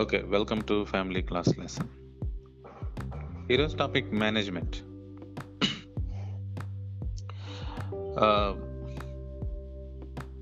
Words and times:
Okay 0.00 0.18
welcome 0.18 0.62
to 0.62 0.84
family 0.84 1.22
class 1.22 1.58
lesson 1.58 1.86
ఈరోజు 3.52 3.76
topic 3.76 4.14
management 4.14 4.76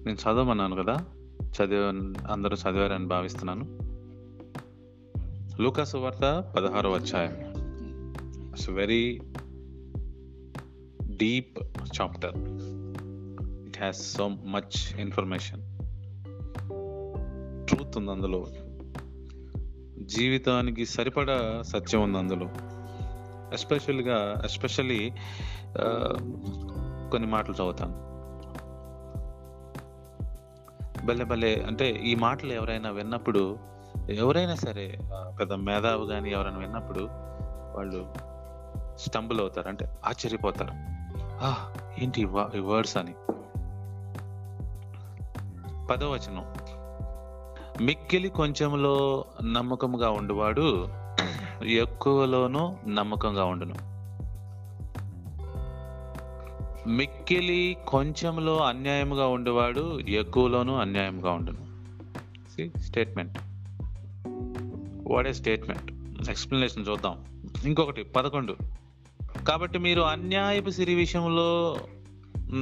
నేను 0.06 0.16
చదవమన్నాను 0.16 0.82
కదా? 0.82 1.04
చదివ 1.40 2.12
అందరూ 2.30 2.56
చదివారని 2.56 3.06
భావిస్తున్నాను. 3.06 3.78
లూకాసు 5.62 5.96
వార్త 5.96 6.52
పదహారో 6.56 6.94
అధ్యాయం. 6.94 7.36
It's 8.50 8.70
very 8.70 9.20
deep 11.16 11.58
chapter 12.00 12.34
it 13.66 13.78
has 13.78 14.14
so 14.14 14.28
much 14.28 15.00
information 15.00 15.62
truth 17.66 17.96
ఉంది 17.96 18.10
అందులో. 18.10 18.46
జీవితానికి 20.00 20.86
సరిపడా 20.86 21.62
సత్యం 21.62 22.02
ఉంది 22.02 22.18
అందులో. 22.18 22.50
ఎస్పెషల్గా 23.52 24.42
ఎస్పెషల్లీ 24.44 25.12
కొన్ని 27.10 27.28
మాటలు 27.28 27.54
చదువుతాను. 27.54 28.06
భలే 31.06 31.24
భలే 31.24 31.64
అంటే 31.66 31.90
ఈ 31.90 32.14
మాటలు 32.14 32.52
ఎవరైనా 32.52 32.90
విన్నప్పుడు 32.90 33.58
ఎవరైనా 34.10 34.54
సరే 34.54 34.98
పెద్ద 35.40 35.52
మేధావు 35.52 36.06
కానీ 36.06 36.30
ఎవరైనా 36.30 36.58
విన్నప్పుడు 36.58 37.08
వాళ్ళు 37.76 38.06
స్టంబుల్ 38.98 39.40
అవుతారు 39.40 39.68
అంటే 39.68 39.98
ఆశ్చర్యపోతారు. 40.04 40.72
ఏంటి 42.02 42.20
ఈ 42.20 42.60
వర్డ్స్ 42.60 42.96
అని? 42.96 43.14
పదవచనం. 45.86 46.75
మిక్కిలి 47.80 48.28
కొంచెంలో 48.28 49.24
నమ్మకముగా 49.44 50.10
ఉండువాడు 50.10 50.88
ఎక్కువలోనూ 51.64 52.76
నమ్మకంగా 52.88 53.44
ఉండును. 53.44 53.74
మిక్కిలి 56.88 57.76
కొంచెంలో 57.88 58.58
అన్యాయంగా 58.58 59.26
ఉండేవాడు 59.26 60.00
ఎక్కువలోనూ 60.00 60.74
అన్యాయంగా 60.74 61.30
ఉండును. 61.30 61.66
Statement 62.78 63.38
what 65.12 65.28
a 65.28 65.32
statement 65.32 65.92
explanation 66.30 66.84
చూద్దాం. 66.88 67.16
ఇంకొకటి 67.64 68.02
పదకొండు. 68.02 68.56
కాబట్టి 69.48 69.78
మీరు 69.78 70.00
అన్యాయపు 70.00 70.70
సిరి 70.70 70.94
విషయంలో 70.94 71.76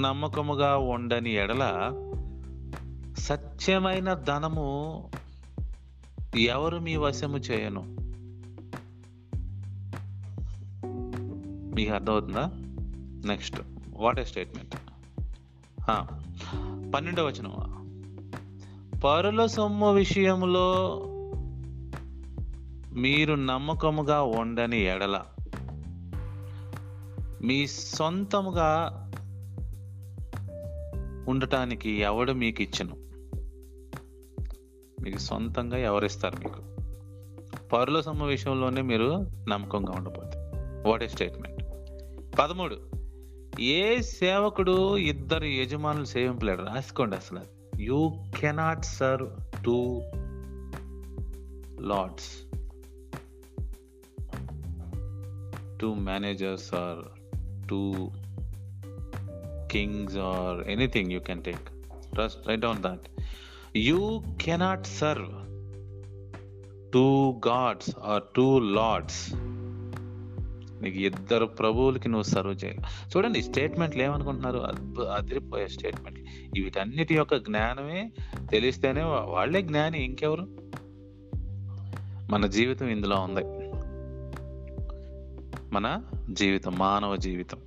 నమ్మకముగా 0.00 0.76
ఉండని 0.76 1.34
ఎడల 1.34 1.90
సత్యమైన 3.18 4.14
ధనము 4.14 5.10
ఎవరు 6.36 6.78
మీ 6.78 6.96
వశము 6.96 7.36
చేయను? 7.36 7.84
మీకు 11.74 11.92
అర్థమవుతుందా? 11.92 12.50
నెక్స్ట్ 13.26 13.60
వాట్ 13.96 14.20
ఏ 14.20 14.24
స్టేట్మెంట్ 14.24 14.76
పన్నెండవ 16.94 17.26
వచనం 17.26 17.74
పరుల 19.04 19.46
సొమ్ము 19.46 19.92
విషయంలో 19.92 21.00
మీరు 22.92 23.34
నమ్మకముగా 23.34 24.22
ఉండని 24.22 24.80
ఎడల 24.80 25.22
మీ 27.42 27.66
సొంతముగా 27.66 29.00
ఉండటానికి 31.28 31.90
ఎవడు 31.90 32.32
మీకు 32.32 32.62
ఇచ్చను? 32.62 33.03
మీకు 35.04 35.18
సొంతంగా 35.18 35.76
ఎవరిస్తారు 35.76 36.36
మీకు? 36.36 36.60
పరుల 37.72 38.00
సమావేశంలోనే 38.00 38.30
విషయంలోనే 38.30 38.82
మీరు 38.82 39.26
నమ్మకంగా 39.50 39.92
ఉండబోతుంది 39.92 40.36
వాట్ 40.88 41.02
ఏ 41.02 41.06
స్టేట్మెంట్ 41.06 41.62
పదమూడు. 42.38 42.76
ఏ 43.60 44.00
సేవకుడు 44.00 44.96
ఇద్దరు 44.96 45.44
యజమానులు 45.44 46.04
సేవింపలేడు 46.04 46.62
రాసుకోండి 46.62 47.16
అసలు 47.16 47.40
you 47.82 48.12
cannot 48.40 48.84
serve 48.84 49.30
two 49.64 50.02
lords 51.80 52.44
two 55.80 55.94
managers 55.94 56.74
or 56.74 57.04
two 57.68 58.10
kings 59.72 60.16
or 60.16 60.68
anything 60.68 61.12
you 61.12 61.20
can 61.20 61.42
take 61.42 61.68
trust 62.14 62.48
right 62.48 62.60
down 62.60 62.82
that 62.82 63.13
you 63.76 64.22
cannot 64.40 64.86
serve 64.86 65.28
two 66.92 67.40
gods 67.48 67.90
or 68.04 68.22
two 68.36 68.58
lords. 68.58 69.30
నీకు 70.82 70.98
ఇద్దరు 70.98 71.44
ప్రభువులకి 71.44 72.08
నువ్వు 72.08 72.22
సర్వ్ 72.22 72.64
చేయాలి. 72.64 72.80
చూడండి 73.16 73.42
స్టేట్మెంట్లు 73.42 74.02
ఏమనుకుంటున్నారు? 74.02 74.58
అదిరిపోయే 75.02 75.66
స్టేట్మెంట్ 75.66 76.18
వీటన్నిటి 76.60 77.14
యొక్క 77.14 77.36
జ్ఞానమే 77.36 78.12
తెలిస్తేనే 78.50 79.02
వాళ్ళే 79.02 79.62
జ్ఞాని 79.62 80.04
ఇంకెవరు? 80.04 80.46
మన 82.30 82.46
జీవితం 82.46 82.88
ఇందులో 82.88 83.16
ఉంది. 83.16 83.42
మన 85.74 86.02
జీవితం 86.30 86.78
మానవ 86.78 87.16
జీవితం. 87.16 87.58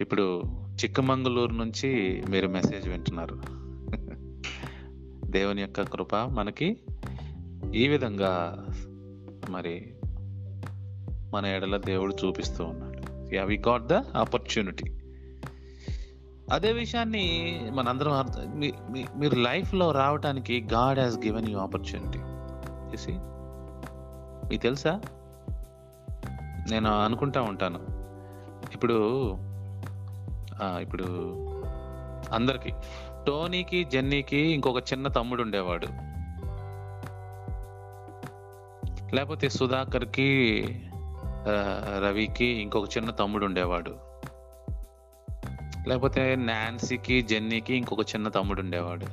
ఇప్పుడు 0.00 0.42
చిక్కమంగళూరు 0.74 1.52
నుంచి 1.52 2.22
మీరు 2.30 2.48
మెసేజ్ 2.48 2.88
వింటున్నారు. 2.88 3.38
దేవుని 5.30 5.60
యొక్క 5.60 5.82
కృప 5.82 6.16
మనకి 6.16 6.80
ఈ 7.74 7.88
విధంగా 7.88 8.64
మరి 9.50 9.94
మన 11.34 11.46
ఎడల 11.46 11.76
దేవుడు 11.76 12.14
చూపిస్తూ 12.24 12.64
ఉన్నాడు. 12.64 13.34
Ya 13.34 13.44
we 13.44 13.62
got 13.68 13.86
the 13.86 13.92
opportunity 13.92 14.90
అదే 16.52 16.72
విషయాన్ని 16.72 17.60
మనందరం 17.74 18.12
అర్థం 18.12 18.60
మీ- 18.92 19.18
మీరు 19.18 19.34
లైఫ్లో 19.34 19.92
రావటానికి 19.92 20.68
God 20.72 20.98
has 20.98 21.18
given 21.18 21.48
you 21.48 21.58
opportunity 21.58 22.18
చేసి 22.92 23.12
మీకు 24.48 24.62
తెలుసా? 24.62 25.00
నేను 26.70 26.90
అనుకుంటా 26.90 27.42
ఉంటాను. 27.42 27.78
ఇప్పుడు 28.72 29.28
ఇప్పుడు 30.62 31.04
అందరికి. 32.32 32.72
టోనీకి 33.26 33.84
జెన్నీకి 33.84 34.36
ఇంకొక 34.36 34.78
చిన్న 34.92 35.08
తమ్ముడు 35.08 35.42
ఉండేవాడు. 35.42 35.86
లేకపోతే 39.16 39.48
సుధాకర్కి 39.48 40.64
రవికి 41.98 42.44
ఇంకొక 42.44 42.96
చిన్న 42.96 43.10
తమ్ముడు 43.10 43.44
ఉండేవాడు. 43.44 43.94
లేకపోతే 45.88 46.36
నాన్సీకి 46.36 47.22
జెన్నీకి 47.22 47.74
ఇంకొక 47.74 48.00
చిన్న 48.00 48.28
తమ్ముడు 48.28 48.60
ఉండేవాడు. 48.60 49.06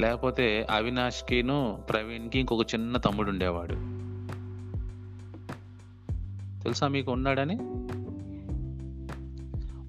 లేకపోతే 0.00 0.66
అవినాష్కిను 0.70 1.82
ప్రవీణ్కి 1.90 2.38
ఇంకొక 2.38 2.74
చిన్న 2.74 2.96
తమ్ముడు 2.96 3.30
ఉండేవాడు. 3.30 3.74
తెలుసా 6.62 6.88
మీకు 6.88 7.12
ఉన్నాడని? 7.12 7.58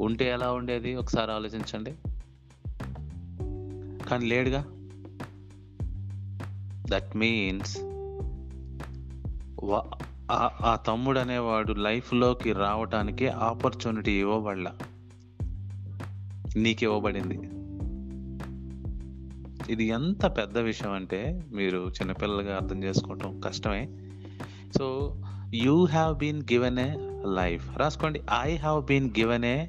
ఉంటే 0.02 0.30
ఎలా 0.30 0.52
ఉండేది? 0.52 0.96
ఒకసారి 0.96 1.32
ఆలోచించండి. 1.32 1.94
కానీ 4.10 4.26
లేడుగా? 4.26 4.66
దట్ 6.90 7.18
మీన్స్ 7.18 7.78
ఆ 10.66 10.80
తమ్ముడు 10.88 11.20
అనేవాడు 11.20 11.74
లైఫ్లోకి 11.74 12.54
రావటానికి 12.54 13.28
ఆపర్చునిటీ 13.28 14.20
ఇవ్వబడ 14.20 14.70
నీకు 16.58 16.84
ఇవ్వబడింది. 16.84 17.36
ఇది 19.74 19.88
ఎంత 19.88 20.26
పెద్ద 20.26 20.58
విషయం 20.58 20.92
అంటే 20.92 21.44
మీరు 21.54 21.78
చిన్నపిల్లలుగా 21.78 22.56
అర్థం 22.56 22.84
చేసుకోవటం 22.84 23.40
కష్టమే. 23.40 23.90
So 24.78 25.18
you 25.54 25.86
have 25.86 26.18
been 26.18 26.42
given 26.52 26.80
a 26.80 26.96
life 27.26 27.78
రాసుకోండి. 27.78 28.22
I 28.42 28.56
have 28.58 28.86
been 28.86 29.10
given 29.20 29.46
a 29.46 29.66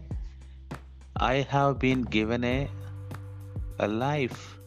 I 1.22 1.42
have 1.42 1.78
been 1.78 2.04
given 2.16 2.44
a 2.44 2.66
life 3.84 4.60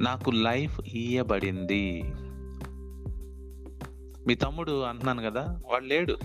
నాకు 0.00 0.30
లైఫ్ 0.30 0.80
ఇయ్యబడింది. 0.86 2.02
మీ 4.26 4.34
తమ్ముడు 4.34 4.82
అంటున్నాను 4.82 5.22
కదా 5.22 5.60
వాడు 5.70 5.84
లేడు. 5.84 6.18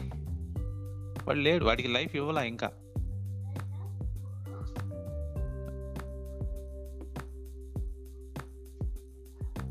వాడు 1.28 1.40
లేడు 1.40 1.66
వాడికి 1.66 1.88
లైఫ్ 1.88 2.16
ఇవ్వలా 2.16 2.44
ఇంకా? 2.44 2.72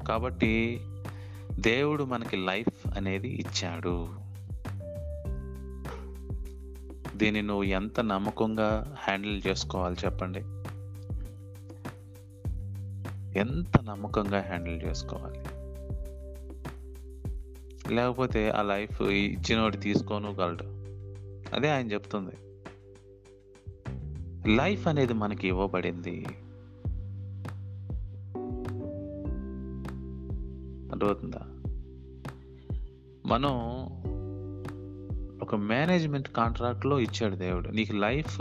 కాబట్టి 0.09 0.81
దేవుడు 1.61 2.05
మనకి 2.05 2.37
లైఫ్ 2.37 2.89
అనేది 2.97 3.29
ఇచ్చాడు. 3.29 4.26
దీన్ని 7.17 7.43
నువ్వు 7.43 7.63
ఎంత 7.63 8.01
నమ్మకంగా 8.01 8.95
హ్యాండిల్ 8.99 9.43
చేసుకోవాలి 9.47 9.97
చెప్పండి? 10.05 10.39
ఎంత 13.39 13.81
నమ్మకంగా 13.81 14.41
హ్యాండిల్ 14.41 14.83
చేసుకోవాలి? 14.83 15.41
లేకపోతే 17.95 18.51
ఆ 18.51 18.63
లైఫ్ 18.63 19.03
ఇచ్చినోడు 19.03 19.77
తీసుకోను 19.77 20.31
గలడు 20.31 20.65
అదే 21.55 21.71
ఆయన 21.71 21.93
చెప్తుంది. 21.93 22.37
లైఫ్ 24.57 24.89
అనేది 24.89 25.13
మనకి 25.13 25.49
ఇవ్వబడింది. 25.49 26.27
అర్థమవుతుందా? 30.93 31.41
మనం 33.27 33.86
ఒక 35.47 35.55
మేనేజ్మెంట్ 35.55 36.29
కాంట్రాక్ట్లో 36.29 37.01
ఇచ్చాడు 37.01 37.37
దేవుడు. 37.37 37.69
నీకు 37.69 37.93
లైఫ్ 37.93 38.41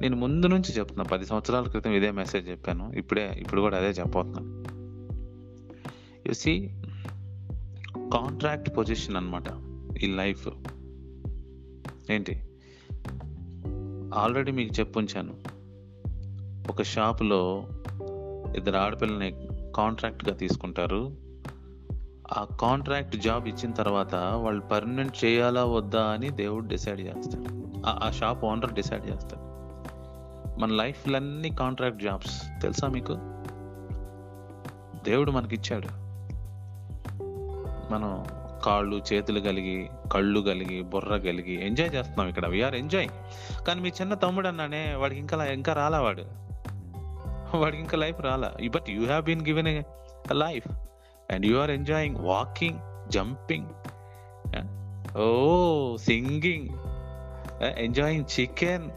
నేను 0.00 0.16
ముందు 0.16 0.46
నుంచి 0.46 0.72
చెప్తున్నా. 0.72 1.04
పది 1.04 1.26
సంవత్సరాల 1.26 1.62
క్రితం 1.62 1.92
ఇదే 1.92 2.10
మెసేజ్ 2.10 2.48
చెప్పాను. 2.48 2.92
ఇప్పుడే 2.92 3.36
ఇప్పుడు 3.38 3.60
కూడా 3.60 3.76
అదే 3.76 3.86
చెప్పబోతున్నాను 3.86 4.56
సి 6.32 6.70
కాంట్రాక్ట్ 7.96 8.76
పొజిషన్ 8.76 9.16
అనమాట 9.16 9.44
ఈ 10.02 10.14
లైఫ్ 10.14 10.48
ఏంటి? 12.10 12.40
ఆల్రెడీ 14.14 14.52
మీకు 14.52 14.80
చెప్పుంచాను. 14.80 15.34
ఒక 16.68 16.82
షాపులో 16.82 17.68
ఇద్దరు 18.56 18.76
ఆడపిల్లని 18.76 19.34
కాంట్రాక్ట్గా 19.76 20.36
తీసుకుంటారు. 20.36 21.25
ఆ 22.32 22.46
కాంట్రాక్ట్ 22.60 23.16
జాబ్ 23.16 23.48
ఇచ్చిన 23.48 23.72
తర్వాత 23.72 24.14
వాళ్ళు 24.14 24.62
పర్మనెంట్ 24.62 25.24
చేయాలా 25.24 25.64
వద్దా 25.64 26.02
అని 26.02 26.30
దేవుడు 26.30 26.66
డిసైడ్ 26.66 27.00
చేస్తాడు. 27.00 27.64
ఆ- 27.86 28.10
షాప్ 28.10 28.44
ఓనర్ 28.44 28.72
డిసైడ్ 28.72 29.10
చేస్తాడు. 29.10 29.46
మన 30.60 30.68
లైఫ్లన్నీ 30.72 31.50
కాంట్రాక్ట్ 31.50 32.02
జాబ్స్. 32.02 32.42
తెలుసా 32.62 32.88
మీకు? 32.88 33.12
దేవుడు 35.10 35.30
మనకిచ్చాడు. 35.30 35.88
మనం 37.92 38.24
కాళ్ళు 38.64 39.02
చేతులు 39.12 39.40
కలిగి 39.40 39.90
కళ్ళు 40.12 40.40
కలిగి 40.40 40.82
బుర్ర 40.82 41.16
కలిగి 41.16 41.66
ఎంజాయ్ 41.66 41.94
చేస్తున్నాం 41.94 42.28
ఇక్కడ. 42.28 42.46
వీఆర్ 42.46 42.74
ఎంజాయ్ 42.74 43.08
కానీ 43.66 43.80
మీ 43.80 43.88
చిన్న 43.88 44.14
తమ్ముడు 44.14 44.48
అన్నానే 44.48 44.94
వాడికి 44.94 45.20
ఇంకా 45.20 45.44
ఇంకా 45.44 45.72
రాలా 45.72 46.00
వాడు? 46.00 46.22
వాడికి 47.56 47.82
ఇంకా 47.82 47.98
లైఫ్ 47.98 48.20
రాలా? 48.20 48.52
But 48.74 48.90
you 48.90 49.06
have 49.06 49.24
been 49.24 49.46
given 49.46 49.68
a 49.68 49.82
life 50.32 50.68
and 51.30 51.46
you 51.46 51.56
are 51.56 51.70
enjoying 51.70 52.16
walking 52.16 53.10
jumping 53.10 53.66
oh 55.18 55.96
singing 55.96 56.68
enjoying 57.78 58.24
chicken 58.40 58.90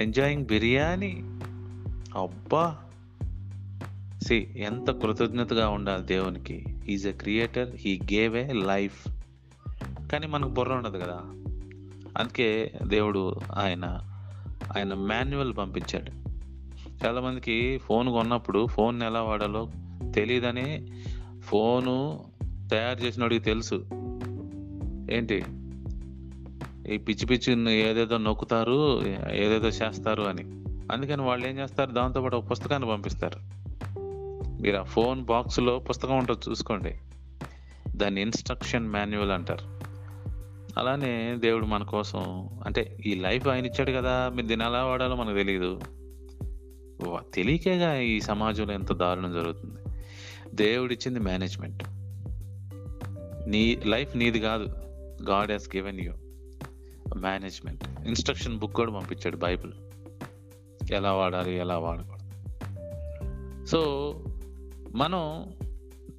enjoying 0.00 0.44
biryani 0.44 1.22
అబ్బా 2.18 2.78
సి 4.22 4.54
ఎంత 4.56 4.90
కృతజ్ఞతగా 4.90 5.68
ఉండాలి 5.68 6.02
దేవునికి. 6.02 6.64
Is 6.88 7.06
a 7.06 7.12
creator 7.12 7.76
he 7.76 8.00
gave 8.12 8.36
a 8.36 8.52
life 8.52 9.08
కానీ 10.12 10.26
మనకు 10.26 10.48
బుర్ర 10.48 10.72
ఉండదు 10.72 10.98
కదా. 10.98 11.20
అందుకే 12.18 12.72
దేవుడు 12.82 13.40
ఆయన 13.54 13.84
ఆయన 14.76 14.94
మాన్యువల్ 14.94 15.56
పంపించాడు. 15.56 16.10
చాలామందికి 17.06 17.78
ఫోన్ 17.78 18.08
కొన్నప్పుడు 18.08 18.66
ఫోన్ 18.66 19.02
ఎలా 19.02 19.22
వాడాలో 19.22 19.68
తెలియదని 20.10 20.86
ఫోను 21.40 22.24
తయారు 22.70 23.04
చేసినోడికి 23.04 23.44
తెలుసు. 23.44 23.74
ఏంటి? 25.10 25.44
ఈ 26.94 26.96
పిచ్చి 26.96 27.26
పిచ్చి 27.26 27.72
ఏదేదో 27.72 28.18
నొక్కుతారు 28.18 29.02
ఏదేదో 29.30 29.68
చేస్తారు 29.68 30.22
అని. 30.22 30.42
అందుకని 30.92 31.22
వాళ్ళు 31.22 31.46
ఏం 31.46 31.58
చేస్తారు? 31.58 31.90
దాంతోపాటు 31.90 32.36
ఒక 32.36 32.50
పుస్తకాన్ని 32.50 32.88
పంపిస్తారు. 32.88 33.38
మీరు 34.62 34.76
ఆ 34.76 34.82
ఫోన్ 34.82 35.24
బాక్స్లో 35.24 35.78
పుస్తకం 35.78 36.18
ఉంటుంది 36.18 36.50
చూసుకోండి. 36.50 36.98
దాన్ని 37.96 38.22
ఇన్స్ట్రక్షన్ 38.22 38.88
మాన్యువల్ 38.88 39.30
అంటారు. 39.30 39.80
అలానే 40.78 41.36
దేవుడు 41.38 41.64
మన 41.64 41.82
కోసం 41.82 42.48
అంటే 42.66 42.98
ఈ 43.06 43.14
లైఫ్ 43.14 43.48
ఆయన 43.48 43.66
ఇచ్చాడు 43.66 43.92
కదా 43.92 44.32
మీరు 44.34 44.46
దీన్ని 44.46 44.66
ఎలా 44.66 44.84
వాడాలో 44.84 45.16
మనకు 45.16 45.34
తెలియదు 45.34 45.80
తెలియకేగా 47.34 47.98
ఈ 47.98 48.20
సమాజంలో 48.20 48.74
ఎంత 48.74 48.92
దారుణం 48.92 49.32
జరుగుతుంది. 49.32 49.91
దేవుడిచ్చింది 50.54 51.18
మేనేజ్మెంట్ 51.18 51.84
నీ 53.50 53.76
లైఫ్ 53.86 54.16
నీది 54.16 54.40
కాదు. 54.40 54.64
God 55.28 55.46
has 55.46 55.76
given 55.76 56.00
you 56.00 56.12
management 57.16 57.84
instruction 58.06 58.58
book 58.58 58.72
కూడా 58.72 58.92
పంపించాడు 58.92 59.36
బైబిల్ 59.36 59.72
ఎలా 60.92 61.12
వాడాలి 61.12 61.56
ఎలా 61.56 61.78
వాడకూడదు. 61.78 62.22
సో 63.66 64.12
మనం 64.94 65.52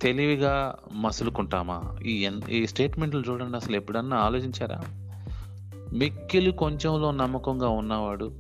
తెలివిగా 0.02 0.76
మసులుకుంటామా? 0.94 1.98
ఈ 2.06 2.26
ఎన్- 2.26 2.50
ఈ 2.50 2.68
స్టేట్మెంట్లు 2.68 3.24
చూడండి 3.30 3.58
అసలు 3.58 3.76
ఎప్పుడన్నా 3.76 4.18
ఆలోచించారా? 4.18 4.82
మిక్కిలి 5.94 6.52
కొంచెంలో 6.52 7.12
నమ్మకంగా 7.12 7.70
ఉన్నవాడు 7.70 8.32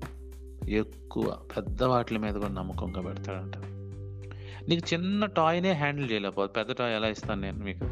ఎక్కువ 0.70 1.38
పెద్ద 1.58 1.84
వాటి 1.84 2.18
మీద 2.18 2.34
కూడా 2.34 2.54
నమ్మకంగా 2.54 3.02
పెడతాడంట. 3.02 3.54
నీకు 4.70 4.94
చిన్న 4.94 5.26
టాయ్నే 5.26 5.72
హ్యాండిల్ 5.72 6.12
చేయలేకపోతే 6.12 6.54
పెద్ద 6.58 6.72
టాయ్ 6.72 6.96
ఎలా 6.96 7.08
ఇస్తాను 7.08 7.42
నేను 7.42 7.58
మీకు? 7.58 7.86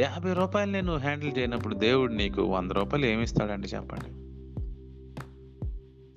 యాభై 0.00 0.32
రూపాయలు 0.32 0.70
నేను 0.70 0.96
హ్యాండిల్ 0.96 1.38
చేయనప్పుడు 1.38 1.74
దేవుడు 1.74 2.12
నీకు 2.12 2.42
వంద 2.42 2.70
రూపాయలు 2.70 3.06
ఏమి 3.06 3.22
ఇస్తాడండి 3.22 3.68
చెప్పండి. 3.68 4.10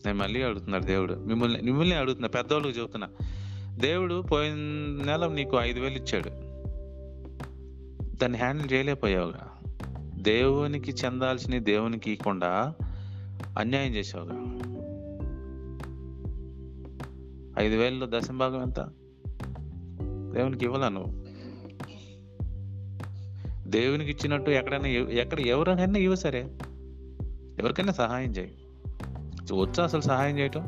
నేను 0.06 0.14
మళ్ళీ 0.14 0.42
అడుగుతున్నాడు 0.42 0.84
దేవుడు. 0.84 1.14
మిమ్మల్ని 1.14 1.62
మిమ్మల్ని 1.62 1.96
అడుగుతున్నా 1.96 2.28
పెద్దవాళ్ళకి 2.28 2.80
చెబుతున్నా. 2.80 3.10
దేవుడు 3.78 4.22
పోయిన 4.22 4.54
నెల 5.06 5.28
నీకు 5.28 5.58
ఐదు 5.58 5.80
వేలు 5.80 5.96
ఇచ్చాడు. 5.96 6.30
దాన్ని 8.16 8.38
హ్యాండిల్ 8.38 8.74
చేయలేకపోయావుగా. 8.74 9.60
దేవునికి 10.16 10.92
చెందాల్సిన 10.92 11.58
దేవునికి 11.58 12.12
ఇవ్వకుండా 12.12 12.74
అన్యాయం 13.60 13.96
చేసావుగా 13.96 14.34
ఐదు 17.60 17.76
వేలలో 17.76 18.08
దశం 18.10 18.38
భాగం 18.38 18.62
ఎంత? 18.62 18.90
దేవునికి 20.36 20.66
ఇవ్వాల 20.66 20.88
నువ్వు? 20.88 21.22
దేవునికి 23.70 24.12
ఇచ్చినట్టు 24.12 24.52
ఎక్కడైనా 24.52 24.88
ఎక్కడ 24.88 25.40
ఎవరికైనా 25.40 26.00
ఇవ్వ 26.00 26.16
సరే. 26.16 26.40
ఎవరికైనా 27.60 27.92
సహాయం 27.92 28.32
చేయి. 28.32 28.58
వచ్చా 29.56 29.84
అసలు 29.84 30.02
సహాయం 30.02 30.40
చేయటం? 30.40 30.62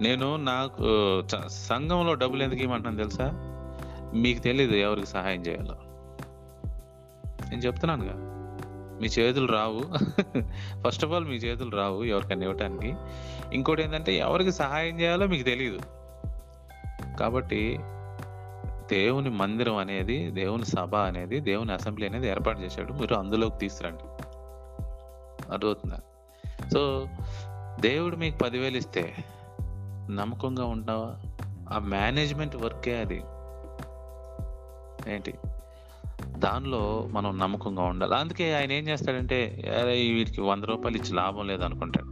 నేను 0.00 0.36
నాకు 0.36 1.22
సంఘంలో 1.46 2.14
డబ్బులు 2.14 2.42
ఎందుకు 2.42 2.60
ఇవ్వమంటున్నాను 2.60 3.08
తెలుసా? 3.08 3.32
మీకు 4.14 4.40
తెలీదు 4.40 4.74
ఎవరికి 4.74 5.06
సహాయం 5.06 5.40
చేయాలో. 5.40 5.76
నేను 7.50 7.60
చెప్తున్నానుగా. 7.60 8.14
మీ 9.00 9.06
చేతులు 9.06 9.46
రావు. 9.46 9.82
ఫస్ట్ 10.88 11.04
ఆఫ్ 11.04 11.12
ఆల్ 11.12 11.24
మీ 11.24 11.34
చేతులు 11.34 11.70
రావు 11.70 12.04
ఎవరికైనా 12.04 12.42
ఇవ్వటానికి. 12.42 12.94
ఇంకోటి 13.56 13.82
ఏంటంటే 13.82 14.16
ఎవరికి 14.16 14.52
సహాయం 14.52 15.00
చేయాలో 15.00 15.26
మీకు 15.26 15.42
తెలియదు 15.42 15.99
కాబట్టి 17.20 17.80
దేవుని 18.90 19.30
మందిరం 19.30 19.76
అనేది 19.76 20.30
దేవుని 20.30 20.66
సభ 20.66 20.94
అనేది 20.94 21.40
దేవుని 21.40 21.72
అసెంబ్లీ 21.72 22.06
అనేది 22.06 22.28
ఏర్పాటు 22.28 22.60
చేశాడు. 22.60 22.92
మీరు 22.92 23.14
అందులోకి 23.14 23.58
తీసుకురండి. 23.58 24.22
అర్థమవుతుందా? 25.52 26.00
సో 26.72 27.08
దేవుడు 27.80 28.16
మీకు 28.16 28.38
పదివేలు 28.38 28.76
ఇస్తే 28.76 29.14
నమ్మకంగా 30.10 30.64
ఉంటావా 30.64 31.16
ఆ 31.76 31.78
మేనేజ్మెంట్ 31.78 32.56
వర్కే 32.56 33.00
అది. 33.00 33.22
ఏంటి? 35.14 35.34
దానిలో 36.26 37.08
మనం 37.10 37.38
నమ్మకంగా 37.38 37.82
ఉండాలి. 37.82 38.14
అందుకే 38.14 38.54
ఆయన 38.54 38.72
ఏం 38.72 38.88
చేస్తాడంటే 38.88 39.62
వీటికి 40.14 40.40
వంద 40.40 40.64
రూపాయలు 40.64 40.96
ఇచ్చి 40.96 41.14
లాభం 41.14 41.46
లేదనుకుంటాడు. 41.46 42.09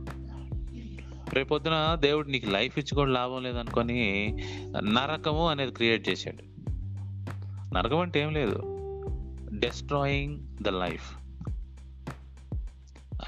రేపొద్దున 1.38 1.98
దేవుడు 2.00 2.28
నీకు 2.28 2.50
లైఫ్ 2.50 2.78
ఇచ్చి 2.78 2.94
కూడా 2.94 3.10
లాభం 3.10 3.42
లేదనుకొని 3.42 4.36
నరకము 4.82 5.48
అనేది 5.48 5.72
క్రియేట్ 5.72 6.08
చేశాడు. 6.08 6.70
నరకం 7.74 7.98
అంటే 7.98 8.20
ఏం 8.20 8.32
లేదు. 8.32 8.62
డెస్ట్రాయింగ్ 9.58 10.40
ద 10.62 10.68
లైఫ్ 10.68 11.12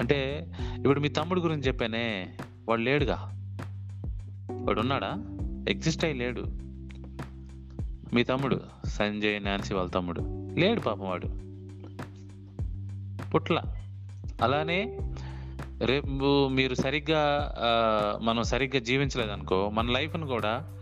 అంటే 0.00 0.46
ఇప్పుడు 0.78 1.00
మీ 1.00 1.08
తమ్ముడు 1.08 1.40
గురించి 1.40 1.62
చెప్పానే 1.62 2.28
వాడు 2.68 2.80
లేడుగా? 2.80 3.36
వాడు 4.50 4.80
ఉన్నాడా? 4.80 5.12
ఎగ్జిస్ట్ 5.68 6.04
అయ్యి 6.04 6.18
లేడు. 6.18 6.40
మీ 8.14 8.24
తమ్ముడు 8.24 8.60
సంజయ్ 8.86 9.44
నాన్సీ 9.44 9.74
వాళ్ళ 9.74 9.90
తమ్ముడు. 9.90 10.20
లేడు 10.58 10.80
పాపం 10.80 11.00
వాడు. 11.00 11.26
పుట్ల. 13.30 13.62
అలానే 14.42 14.98
రేపు 15.84 16.48
మీరు 16.48 16.74
సరిగ్గా 16.74 17.54
మనం 18.22 18.42
సరిగ్గా 18.42 18.80
జీవించలేదనుకో 18.80 19.70
మన 19.70 19.90
లైఫ్ను 19.90 20.26
కూడా 20.26 20.78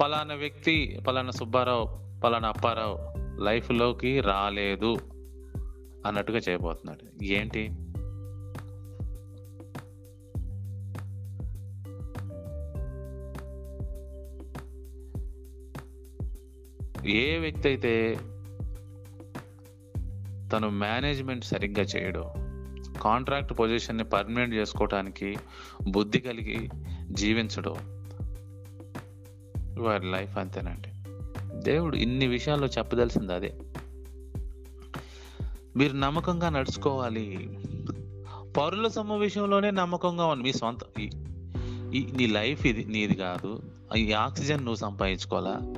పలానా 0.00 0.34
వ్యక్తి 0.34 1.00
పలానా 1.08 1.30
సుబ్బారావు 1.30 2.20
పలానా 2.20 2.48
అప్పారావు 2.48 2.98
లైఫ్లోకి 3.44 4.20
రాలేదు 4.20 4.96
అన్నట్టుగా 6.06 6.40
చేయబోతున్నాడు. 6.48 7.24
ఏంటి? 7.24 7.70
ఏ 17.10 17.38
వ్యక్తి 17.38 17.68
అయితే 17.68 18.18
తను 20.52 20.70
మేనేజ్మెంట్ 20.70 21.44
సరిగ్గా 21.44 21.82
చేయడో 21.82 22.32
కాంట్రాక్ట్ 23.02 23.52
పొజిషన్ని 23.52 24.04
పర్మనెంట్ 24.04 24.54
చేసుకోవటానికి 24.54 25.36
బుద్ధి 25.88 26.20
కలిగి 26.20 26.70
జీవించడం 27.10 27.74
వారి 29.78 30.10
లైఫ్ 30.10 30.38
అంతేనండి. 30.38 30.88
దేవుడు 31.62 31.96
ఇన్ని 31.96 32.26
విషయాల్లో 32.26 32.66
చెప్పదలసింది 32.66 33.34
అదే. 33.34 33.54
మీరు 35.76 35.92
నమ్మకంగా 35.92 36.48
నడుచుకోవాలి. 36.48 37.58
పరుల 38.56 38.88
సొమ్ము 38.88 39.18
విషయంలోనే 39.18 39.70
నమ్మకంగా 39.70 40.26
ఉంది 40.26 40.42
మీ 40.42 40.52
సొంత 40.52 41.00
ఈ- 41.00 42.12
నీ 42.16 42.26
లైఫ్ 42.26 42.66
ఇది 42.66 42.84
నీది 42.84 43.14
కాదు. 43.14 43.62
ఈ 43.96 44.12
ఆక్సిజన్ 44.12 44.58
నువ్వు 44.58 44.74
సంపాదించుకోవాలా? 44.74 45.74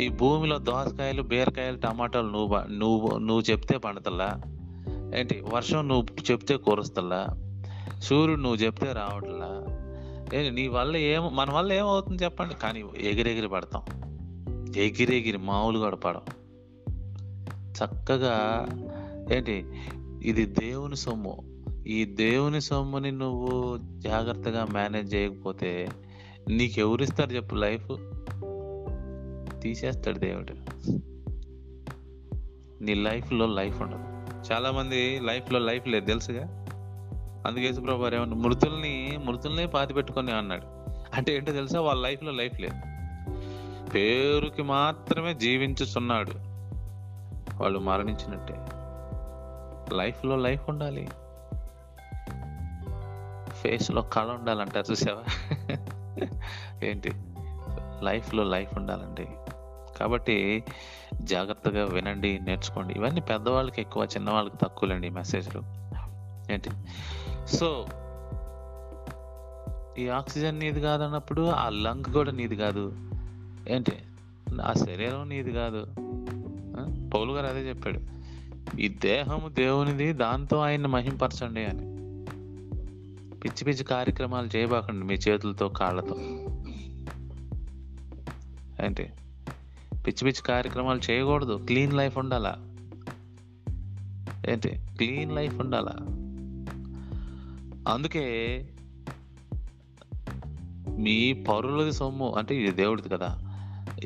ఈ 0.00 0.08
భూమిలో 0.08 0.58
దోసకాయలు 0.58 1.22
బీరకాయలు 1.22 1.76
టమాటాలు 1.76 2.28
నువ్వు 2.28 2.72
నువ్వు 2.72 3.18
నువ్వు 3.18 3.40
చెప్తే 3.40 3.78
పండుతలా 3.78 4.40
ఏంటి 5.16 5.44
వర్షం 5.52 5.88
నువ్వు 5.88 6.32
చెప్తే 6.32 6.56
కురుస్తలా? 6.56 7.26
సూర్యుడు 7.98 8.40
నువ్వు 8.40 8.56
చెప్తే 8.56 8.92
రావట్లా? 8.92 9.64
ఏంటి 10.34 10.50
నీ 10.50 10.68
వల్ల 10.68 10.96
ఏం 10.96 11.36
మన 11.36 11.50
వల్ల 11.50 11.72
ఏమవుతుంది 11.72 12.24
చెప్పండి. 12.24 12.54
కానీ 12.54 12.84
ఎగిరెగిరి 12.98 13.48
పడతాం. 13.48 13.82
ఎగిరెగిరి 14.76 15.38
మామూలు 15.38 15.78
కూడా 15.78 15.96
పడం. 15.96 16.20
చక్కగా 17.70 18.66
ఏంటి 19.32 19.66
ఇది 20.22 20.46
దేవుని 20.46 20.96
సొమ్ము. 20.96 21.64
ఈ 21.86 22.04
దేవుని 22.04 22.60
సొమ్ముని 22.60 23.12
నువ్వు 23.12 23.78
జాగ్రత్తగా 23.98 24.64
మేనేజ్ 24.64 25.14
చేయకపోతే 25.14 25.88
నీకు 26.48 26.80
ఎవరిస్తారు 26.80 27.30
చెప్పు 27.30 27.54
లైఫ్? 27.54 27.92
తీసేస్తాడు 29.60 30.18
దేవుడు. 30.18 30.52
నీ 32.84 32.94
లైఫ్లో 32.94 33.46
లైఫ్ 33.46 33.82
ఉండదు. 33.82 34.17
చాలా 34.52 34.70
మంది 34.70 35.20
లైఫ్లో 35.20 35.58
లైఫ్ 35.58 35.88
లేదు 35.88 36.06
తెలుసుగా? 36.06 36.64
అందుకే 37.46 37.64
యేసుప్రభు 37.64 38.02
వారు 38.02 38.14
ఏమన్నా 38.14 38.36
మృతుల్ని 38.36 39.18
మృతుల్ని 39.24 39.66
పాతి 39.66 39.94
పెట్టుకొని 39.94 40.32
అన్నాడు. 40.32 40.66
అంటే 41.14 41.34
ఏంటో 41.34 41.52
తెలుసా? 41.52 41.80
వాళ్ళ 41.80 42.02
లైఫ్లో 42.02 42.32
లైఫ్ 42.32 42.60
లేదు. 42.60 42.74
పేరుకి 43.90 44.62
మాత్రమే 44.62 45.34
జీవించుతున్నాడు 45.34 46.30
వాళ్ళు 47.62 47.78
మరణించినట్టే. 47.78 48.54
లైఫ్లో 49.96 50.36
లైఫ్ 50.36 50.70
ఉండాలి. 50.70 51.08
ఫేస్లో 53.52 54.02
కళ 54.02 54.26
ఉండాలంటారు 54.26 54.90
చూసావా? 54.90 55.22
ఏంటి? 56.84 57.12
లైఫ్లో 58.02 58.44
లైఫ్ 58.44 58.74
ఉండాలండి. 58.74 59.28
కాబట్టి 59.98 60.64
జాగ్రత్తగా 61.22 61.84
వినండి 61.84 62.38
నేర్చుకోండి. 62.38 62.94
ఇవన్నీ 62.94 63.20
పెద్దవాళ్ళకి 63.20 63.80
ఎక్కువ 63.80 64.04
చిన్నవాళ్ళకి 64.04 64.56
తక్కువలేండి 64.56 65.06
ఈ 65.06 65.10
మెసేజ్లు. 65.10 65.62
ఏంటి? 66.52 66.70
సో 67.56 67.86
ఈ 69.98 70.08
ఆక్సిజన్ 70.08 70.58
నీది 70.58 70.80
కాదన్నప్పుడు 70.80 71.42
ఆ 71.42 71.68
లంగ్ 71.68 72.12
కూడా 72.12 72.32
నీది 72.32 72.56
కాదు. 72.56 72.92
ఏంటి? 73.68 73.92
ఆ 74.62 74.72
శరీరం 74.72 75.28
నీది 75.28 75.52
కాదు. 75.52 75.86
పౌలు 77.10 77.32
గారు 77.32 77.46
అదే 77.46 77.68
చెప్పాడు. 77.68 78.00
ఈ 78.80 78.88
దేహము 78.88 79.48
దేవునిది 79.48 80.12
దాంతో 80.12 80.58
ఆయన్ని 80.58 80.88
మహింపరచండి 80.88 81.64
అని. 81.64 81.98
పిచ్చి 83.40 83.64
పిచ్చి 83.64 83.84
కార్యక్రమాలు 83.84 84.56
చేయబాకండి 84.56 85.06
మీ 85.06 85.14
చేతులతో 85.14 85.68
కాళ్ళతో. 85.68 86.16
ఏంటి? 88.84 89.12
పిచ్చి 90.08 90.24
పిచ్చి 90.24 90.42
కార్యక్రమాలు 90.42 91.00
చేయకూడదు. 91.10 91.60
క్లీన్ 91.66 91.92
లైఫ్ 91.92 92.18
ఉండాలా? 92.18 92.56
ఏంటి? 94.50 94.68
క్లీన్ 94.68 95.32
లైఫ్ 95.32 95.60
ఉండాలా? 95.60 95.94
అందుకే 97.92 98.24
మీ 100.90 101.32
పరులది 101.32 101.92
సొమ్ము 101.92 102.34
అంటే 102.34 102.56
ఇది 102.56 102.70
దేవుడిది 102.70 103.08
కదా. 103.08 103.38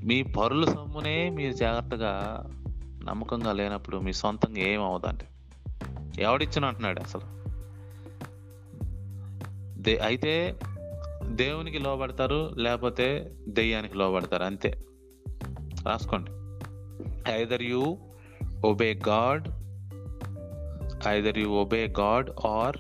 మీ 0.05 0.23
పరుల 0.23 0.65
సొమ్మునే 0.65 1.31
మీరు 1.31 1.53
జాగ్రత్తగా 1.53 2.45
నమ్మకంగా 3.05 3.53
లేనప్పుడు 3.53 3.97
మీ 3.97 4.13
సొంతంగా 4.13 4.59
ఏం 4.59 4.83
అవ్వదండి 4.83 5.25
ఎవడిచ్చిన 6.23 6.65
అంటున్నాడు 6.65 7.01
అసలు? 7.01 7.23
దే 9.83 9.99
అయితే 9.99 10.59
దేవునికి 11.25 11.79
లోబడతారు 11.79 12.51
లేకపోతే 12.57 13.33
దెయ్యానికి 13.49 13.99
లోబడతారు 13.99 14.43
అంతే. 14.43 14.85
రాసుకోండి. 15.87 16.31
Either 17.31 17.63
you 17.63 17.99
obey 18.65 19.01
God 19.09 19.49
either 21.09 21.39
you 21.39 21.51
obey 21.51 21.95
God 22.01 22.31
or 22.47 22.77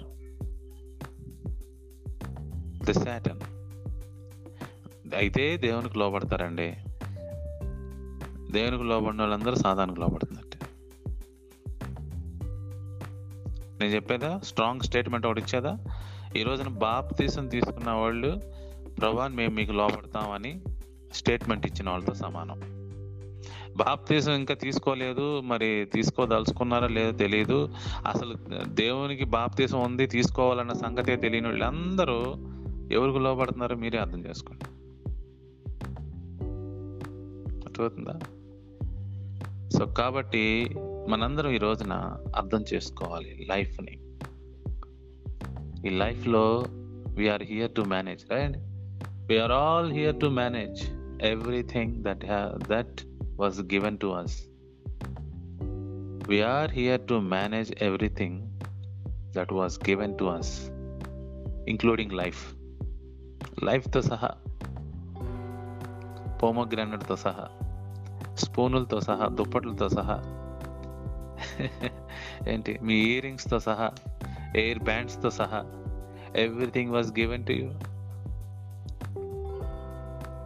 the 2.84 2.90
Satan 2.90 3.40
అయితే 5.16 5.56
దేవునికి 5.56 5.98
లోపడతారండి 5.98 6.76
దేవునికి 8.52 8.84
లోబడిన 8.84 9.20
వాళ్ళందరూ 9.20 9.54
సాధానికి 9.54 10.00
లోబడుతుందంటే 10.00 10.58
నేను 13.80 13.94
చెప్పేదా? 13.94 14.40
స్ట్రాంగ్ 14.44 14.80
స్టేట్మెంట్ 14.80 15.26
ఒకటి 15.26 15.40
ఇచ్చేదా? 15.40 15.78
ఈ 16.36 16.42
రోజున 16.42 16.68
బాప్తీసం 16.68 17.48
తీసుకున్న 17.48 17.90
వాళ్ళు 17.90 18.40
ప్రభా 19.00 19.28
మేము 19.28 19.54
మీకు 19.54 19.72
లోపడతామని 19.72 20.62
స్టేట్మెంట్ 21.12 21.66
ఇచ్చిన 21.66 21.90
వాళ్ళతో 21.90 22.14
సమానం. 22.14 22.71
బాప్తీసం 23.76 24.32
ఇంకా 24.32 24.54
తీసుకోలేదు 24.54 25.40
మరి 25.40 25.86
తీసుకోదలుచుకున్నారో 25.92 26.86
లేదో 26.86 27.12
తెలియదు 27.12 27.68
అసలు 28.06 28.36
దేవునికి 28.64 29.24
బాప్తీసం 29.24 29.80
ఉంది 29.80 30.06
తీసుకోవాలన్న 30.06 30.72
సంగతే 30.72 31.16
తెలియని 31.16 31.48
వాళ్ళందరూ 31.48 32.34
ఎవరికి 32.92 33.18
లోపడుతున్నారో 33.18 33.76
మీరే 33.76 33.98
అర్థం 33.98 34.24
చేసుకోండి. 34.24 34.64
అర్థమవుతుందా? 37.64 38.18
సో 39.78 39.86
కాబట్టి 39.86 40.70
మనందరం 41.08 41.50
ఈ 41.50 41.58
రోజున 41.58 42.16
అర్థం 42.36 42.64
చేసుకోవాలి 42.74 43.46
లైఫ్ని. 43.48 43.98
ఈ 45.86 45.90
లైఫ్లో 45.90 46.64
we are 47.16 47.42
here 47.42 47.70
to 47.70 47.82
manage 47.82 48.32
right 48.32 48.56
we are 49.28 49.52
all 49.52 49.92
here 49.92 50.20
to 50.20 50.26
manage 50.26 50.90
everything 51.22 52.04
that 52.04 52.24
that 52.68 53.11
was 53.42 53.58
was 53.58 53.68
given 53.72 53.96
to 53.98 54.08
us 54.12 54.34
we are 56.28 56.70
here 56.70 57.00
to 57.06 57.14
manage 57.14 57.70
everything 57.82 58.36
that 59.32 59.52
was 59.52 59.76
given 59.88 60.14
to 60.18 60.24
us 60.24 60.52
including 61.68 62.12
life 62.12 62.42
లైఫ్తో 63.64 64.02
సహా 64.02 64.30
పోమోగ్రానట్తో 66.40 67.16
సహా 67.16 67.46
స్పూనులతో 68.36 69.00
సహా 69.00 69.28
దుప్పట్లతో 69.28 69.88
సహా 69.88 70.18
ఏంటి 72.48 72.78
మీ 72.82 72.94
year 72.94 73.24
రింగ్స్తో 73.24 73.58
సహా 73.58 73.88
air 74.54 74.78
బ్యాండ్స్తో 74.78 75.30
సహా 75.30 75.60
everything 76.34 76.92
was 76.92 77.12
given 77.12 77.44
to 77.44 77.52
you 77.52 77.68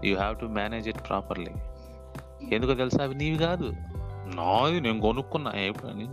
you 0.05 0.15
have 0.17 0.37
to 0.41 0.47
manage 0.47 0.89
it 0.89 1.03
properly 1.07 1.55
ఎందుకో 2.43 2.75
తెలుసా? 2.75 3.05
అవి 3.05 3.15
నీవి 3.15 3.39
కాదు. 3.39 3.73
నాది 4.35 4.81
నేను 4.81 5.01
కొనుక్కున్నా. 5.01 5.53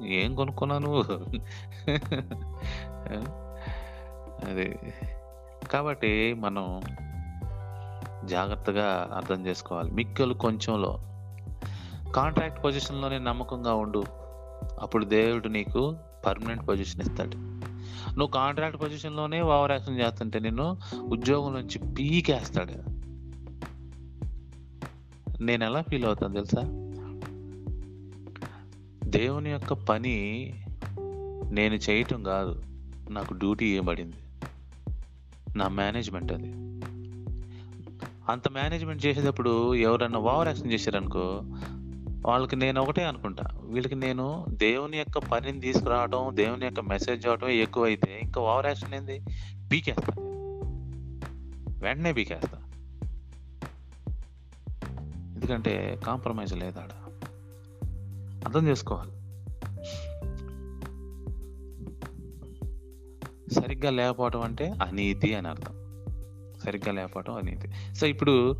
ఏం 0.07 0.35
కొనుక్కున్నాను 0.35 1.03
అది. 4.49 4.79
కాబట్టి 5.71 6.33
మనం 6.33 6.81
జాగ్రత్తగా 8.25 9.09
అర్థం 9.15 9.45
చేసుకోవాలి. 9.45 9.91
మిక్కలు 9.91 10.33
కొంచెంలో. 10.33 10.99
కాంట్రాక్ట్ 12.15 12.63
పొజిషన్లోనే 12.63 13.19
నమ్మకంగా 13.19 13.73
ఉండు. 13.73 14.03
అప్పుడు 14.81 15.05
దేవుడు 15.05 15.47
నీకు 15.47 15.95
పర్మనెంట్ 16.25 16.67
పొజిషన్ 16.67 17.01
ఇస్తాడు. 17.01 17.35
నువ్వు 18.09 18.27
కాంట్రాక్ట్ 18.27 18.81
పొజిషన్లోనే 18.81 19.41
ఓవర్ 19.41 19.71
యాక్షన్ 19.71 19.99
చేస్తుంటే 19.99 20.39
నిన్ను 20.39 20.77
ఉద్యోగం 21.09 21.53
నుంచి 21.53 21.93
పీకేస్తాడు. 21.93 22.92
నేను 25.43 25.63
ఎలా 25.63 25.81
ఫీల్ 25.81 26.05
అవుతాను 26.05 26.33
తెలుసా? 26.33 26.61
దేవుని 29.09 29.49
యొక్క 29.49 29.73
పని 29.73 30.53
నేను 31.51 31.75
చేయటం 31.75 32.23
కాదు 32.23 32.63
నాకు 33.09 33.33
డ్యూటీ 33.33 33.75
ఇవ్వబడింది. 33.75 34.15
నా 35.55 35.67
మేనేజ్మెంట్ 35.67 36.31
అది. 36.31 36.47
అంత 38.29 38.49
మేనేజ్మెంట్ 38.49 39.05
చేసేటప్పుడు 39.05 39.75
ఎవరన్నా 39.75 40.19
ఓవర్ 40.19 40.47
యాక్షన్ 40.47 40.71
చేశారనుకో 40.71 41.41
వాళ్ళకి 42.25 42.55
నేను 42.55 42.81
ఒకటే 42.81 43.03
అనుకుంటా. 43.03 43.49
వీళ్ళకి 43.63 43.95
నేను 43.95 44.45
దేవుని 44.49 44.97
యొక్క 44.97 45.17
పనిని 45.17 45.59
తీసుకురావడం 45.59 46.29
దేవుని 46.33 46.65
యొక్క 46.65 46.79
మెసేజ్ 46.79 47.27
అవడం 47.27 47.49
ఎక్కువ 47.49 47.85
అయితే 47.85 48.19
ఇంకా 48.23 48.41
ఓవర్ 48.41 48.65
యాక్షన్ 48.65 48.93
ఏంది? 48.93 49.21
పీకేస్తా. 49.71 50.13
వెంటనే 51.81 52.13
పీకేస్తా. 52.13 52.57
ఎందుకంటే 55.43 55.99
కాంప్రమైజ్ 56.05 56.53
లేదు 56.53 56.79
అర్థం 58.45 58.67
చేసుకోవాలి. 58.67 59.11
సరిగ్గా 63.53 63.91
లేకపోవటం 63.91 64.41
అంటే 64.41 64.73
అనీతి 64.83 65.35
అని 65.35 65.47
అర్థం. 65.47 65.73
సరిగ్గా 66.65 66.91
లేకపోవటం 66.91 67.33
అనీతి. 67.33 67.95
సో 67.95 68.07
ఇప్పుడు 68.07 68.55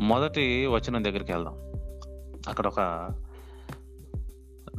మొదటి 0.00 0.66
వచనం 0.66 1.04
దగ్గరికి 1.04 1.32
వెళ్దాం. 1.32 1.54
అక్కడ 2.48 2.66
ఒక 2.66 2.80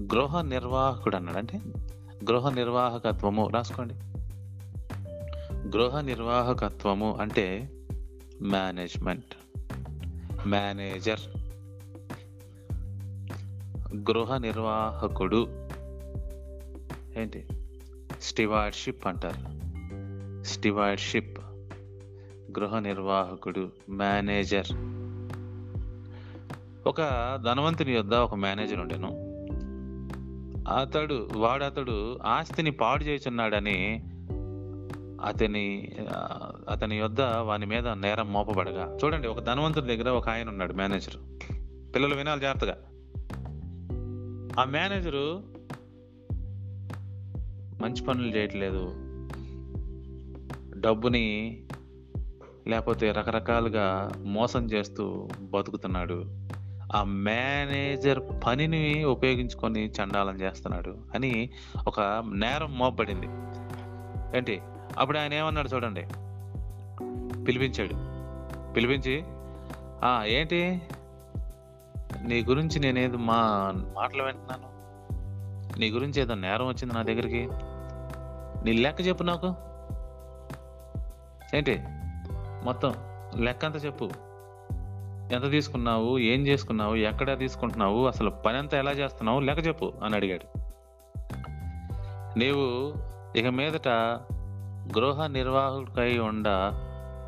గృహ 0.01 0.41
నిర్వాహకుడు 0.41 1.15
అన్నాడు. 1.15 1.37
అంటే 1.37 1.61
గృహ 2.29 2.49
నిర్వాహకత్వము 2.49 3.47
రాసుకోండి. 3.47 3.93
గృహ 5.77 6.01
నిర్వాహకత్వము 6.01 7.17
అంటే 7.21 7.69
మేనేజ్మెంట్. 8.41 9.35
మేనేజర్. 10.47 11.40
గృహ 13.95 14.37
నిర్వాహకుడు 14.37 15.47
ఏంటి? 17.19 17.45
స్టివార్డ్షిప్ 18.21 19.07
అంటారు. 19.07 19.61
స్టివార్డ్షిప్ 20.43 21.39
గృహ 22.59 22.79
నిర్వాహకుడు 22.79 23.71
మేనేజర్. 23.89 24.67
ఒక 26.87 27.01
ధనవంతుని 27.45 27.91
యొద్ద 27.91 28.13
ఒక 28.13 28.35
మేనేజర్ 28.35 28.79
ఉండెను. 28.79 29.31
అతడు 30.79 31.29
వాడు 31.35 31.63
అతడు 31.63 32.19
ఆస్తిని 32.25 32.71
పాడు 32.71 33.03
చేస్తున్నాడని 33.03 34.03
అతని 35.25 35.91
అతని 36.69 36.97
యొద్ద 36.97 37.21
వాని 37.21 37.65
మీద 37.65 37.87
నేరం 37.87 38.33
మోపబడగా. 38.33 38.97
చూడండి 39.03 39.27
ఒక 39.27 39.39
ధనవంతుడి 39.39 39.85
దగ్గర 39.85 40.09
ఒక 40.09 40.29
ఆయన 40.29 40.49
ఉన్నాడు 40.49 40.73
మేనేజర్. 40.73 41.15
పిల్లలు 41.95 42.15
వినాలి 42.15 42.41
జాగ్రత్తగా. 42.41 42.77
ఆ 44.59 44.63
మేనేజరు 44.63 45.43
మంచి 47.81 48.05
పనులు 48.05 48.27
చేయట్లేదు. 48.27 48.93
డబ్బుని 50.79 51.61
లేకపోతే 52.67 53.11
రకరకాలుగా 53.11 54.11
మోసం 54.17 54.65
చేస్తూ 54.65 55.29
బతుకుతున్నాడు. 55.41 56.25
ఆ 56.95 57.03
మేనేజర్ 57.03 58.19
పనిని 58.47 59.03
ఉపయోగించుకొని 59.03 59.87
చండాలం 59.87 60.41
చేస్తున్నాడు 60.41 60.97
అని 61.15 61.49
ఒక 61.87 62.23
నేరం 62.33 62.77
మోపబడింది. 62.77 63.27
ఏంటి? 64.37 64.61
అప్పుడు 64.97 65.17
ఆయన 65.17 65.33
ఏమన్నాడు 65.33 65.67
చూడండి? 65.67 66.01
పిలిపించాడు. 67.43 67.93
పిలిపించి 68.73 69.23
ఏంటి? 70.37 70.81
నీ 72.27 72.43
గురించి 72.43 72.79
నేనేదో 72.79 73.17
మా 73.17 73.71
మాటలు 73.95 74.23
వింటున్నాను. 74.23 74.71
నీ 75.79 75.89
గురించి 75.89 76.21
ఏదో 76.21 76.35
నేరం 76.35 76.67
వచ్చింది 76.67 76.93
నా 76.93 77.01
దగ్గరికి. 77.01 77.49
నీ 78.65 78.73
లెక్క 78.73 79.01
చెప్పు 79.01 79.23
నాకు. 79.23 79.55
ఏంటి? 81.57 81.83
మొత్తం 82.63 82.93
లెక్క 83.35 83.65
అంతా 83.65 83.79
చెప్పు. 83.79 84.09
ఎంత 85.33 85.51
తీసుకున్నావు? 85.51 86.17
ఏం 86.17 86.47
చేసుకున్నావు? 86.47 86.95
ఎక్కడ 86.95 87.37
తీసుకుంటున్నావు? 87.37 88.07
అసలు 88.07 88.29
పని 88.29 88.57
అంతా 88.57 88.77
ఎలా 88.77 88.91
చేస్తున్నావు? 88.91 89.39
లెక్క 89.39 89.67
చెప్పు 89.67 89.93
అని 90.03 90.15
అడిగాడు. 90.15 90.59
నీవు 92.39 92.93
ఇక 93.37 93.47
మీదట 93.47 93.87
గృహ 94.97 95.27
నిర్వాహకుడికై 95.27 96.17
ఉండ 96.17 96.47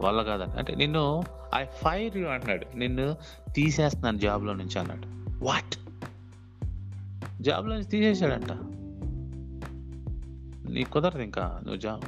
వల్ల 0.01 0.21
కాదని 0.21 0.53
అంటే 0.57 0.75
నిన్ను 0.75 1.23
ఐ 1.55 1.63
ఫైర్ 1.63 2.17
యూ 2.17 2.27
అన్నాడు. 2.27 2.77
నిన్ను 2.77 3.15
తీసేస్తున్నాను 3.55 4.17
జాబ్లో 4.17 4.53
నుంచి 4.53 4.79
అన్నాడు. 4.79 5.35
వాట్ 5.45 5.75
జాబ్లో 7.41 7.73
నుంచి 7.73 7.85
తీసేసాడంట 7.85 8.51
నీ 10.69 10.83
కుదరదు 10.83 11.21
ఇంకా 11.21 11.61
నువ్వు 11.63 11.75
జాబ్ 11.75 12.01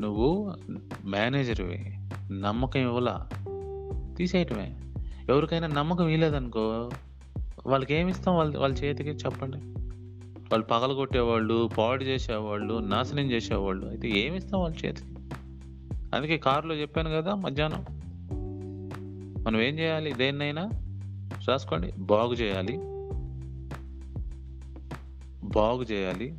నువ్వు 0.00 0.54
మేనేజర్వి 1.04 1.98
నమ్మకం 2.32 2.80
ఇవ్వలా. 2.80 3.28
తీసేయటమే. 4.18 4.76
ఎవరికైనా 5.28 5.66
నమ్మకం 5.66 6.08
ఇవ్వలేదనుకో 6.08 6.90
వాళ్ళకి 7.66 7.94
ఏమి 7.94 8.10
ఇస్తాం? 8.10 8.36
వాళ్ళ 8.36 8.58
వాళ్ళ 8.58 8.74
చేతికి 8.74 9.10
చెప్పండి. 9.10 9.56
వాళ్ళు 10.52 10.66
పగలగొట్టేవాళ్ళు 10.66 11.70
పాడు 11.78 12.04
చేసేవాళ్ళు 12.04 12.78
నాశనం 12.78 13.30
చేసేవాళ్ళు 13.30 13.86
అయితే 13.86 14.08
ఏమి 14.08 14.36
ఇస్తాం 14.36 14.60
వాళ్ళ 14.60 14.76
చేతికి? 14.86 15.11
అందుకే 16.14 16.36
కారులో 16.38 16.74
చెప్పాను 16.74 17.10
కదా 17.10 17.34
మధ్యాహ్నం. 17.34 17.84
మనం 19.42 19.60
ఏం 19.60 19.78
చేయాలి? 19.78 20.12
దేన్నైనా 20.12 20.70
రాసుకోండి 21.48 21.92
బాగు 21.98 22.34
చేయాలి. 22.34 22.78
బాగు 25.44 25.82
చేయాలి. 25.82 26.34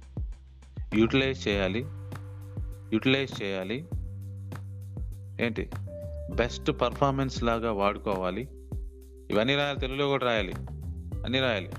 యూటిలైజ్ 0.94 1.48
చేయాలి. 1.48 1.86
యూటిలైజ్ 2.94 3.44
చేయాలి. 3.44 3.86
ఏంటి? 5.46 5.70
బెస్ట్ 6.36 6.72
పర్ఫార్మెన్స్ 6.72 7.44
లాగా 7.44 7.72
వాడుకోవాలి. 7.72 8.42
ఇవన్నీ 9.32 9.56
రాయాలి 9.56 9.80
తెలుగులో 9.80 10.08
కూడా 10.08 10.26
రాయాలి. 10.26 10.54
అన్నీ 11.26 11.40
రాయాలి. 11.40 11.70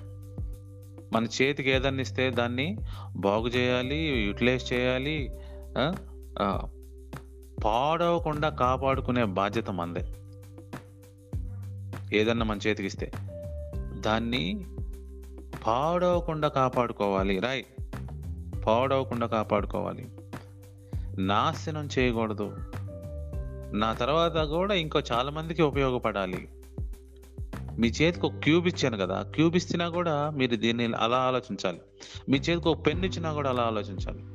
మన 1.12 1.24
చేతికి 1.24 1.70
ఏదన్నా 1.70 2.02
ఇస్తే 2.02 2.30
దాన్ని 2.30 2.76
బాగు 3.16 3.48
చేయాలి 3.48 3.96
యూటిలైజ్ 3.96 4.72
చేయాలి 4.72 5.30
పాడవకుండా 7.64 8.48
కాపాడుకునే 8.48 9.24
బాధ్యత 9.24 9.70
మందే. 9.70 10.14
ఏదన్నా 12.16 12.46
మన 12.46 12.58
చేతికి 12.66 12.86
ఇస్తే. 12.86 13.12
దాన్ని 14.00 14.64
పాడవకుండా 15.66 16.48
కాపాడుకోవాలి. 16.48 17.38
రాయ్ 17.38 17.64
పాడవకుండా 18.66 19.26
కాపాడుకోవాలి. 19.26 20.08
నాశనం 21.18 21.88
చేయకూడదు. 21.98 22.56
నా 23.72 23.92
తర్వాత 23.92 24.36
కూడా 24.36 24.74
ఇంకో 24.74 25.00
చాలా 25.12 25.30
మందికి 25.30 25.62
ఉపయోగపడాలి. 25.62 26.48
మీ 27.78 27.88
చేతికి 27.88 28.26
ఒక 28.26 28.32
క్యూబ్ 28.32 28.66
ఇచ్చాను 28.66 28.96
కదా. 28.96 29.22
క్యూబ్ 29.22 29.56
ఇచ్చినా 29.56 29.88
కూడా 29.88 30.30
మీరు 30.30 30.56
దీన్ని 30.56 30.94
అలా 30.94 31.16
ఆలోచించాలి. 31.16 31.80
మీ 32.28 32.38
చేతికి 32.38 32.68
ఒక 32.68 32.86
పెన్ 32.86 33.04
ఇచ్చినా 33.04 33.32
కూడా 33.32 33.50
అలా 33.50 33.62
ఆలోచించాలి. 33.62 34.33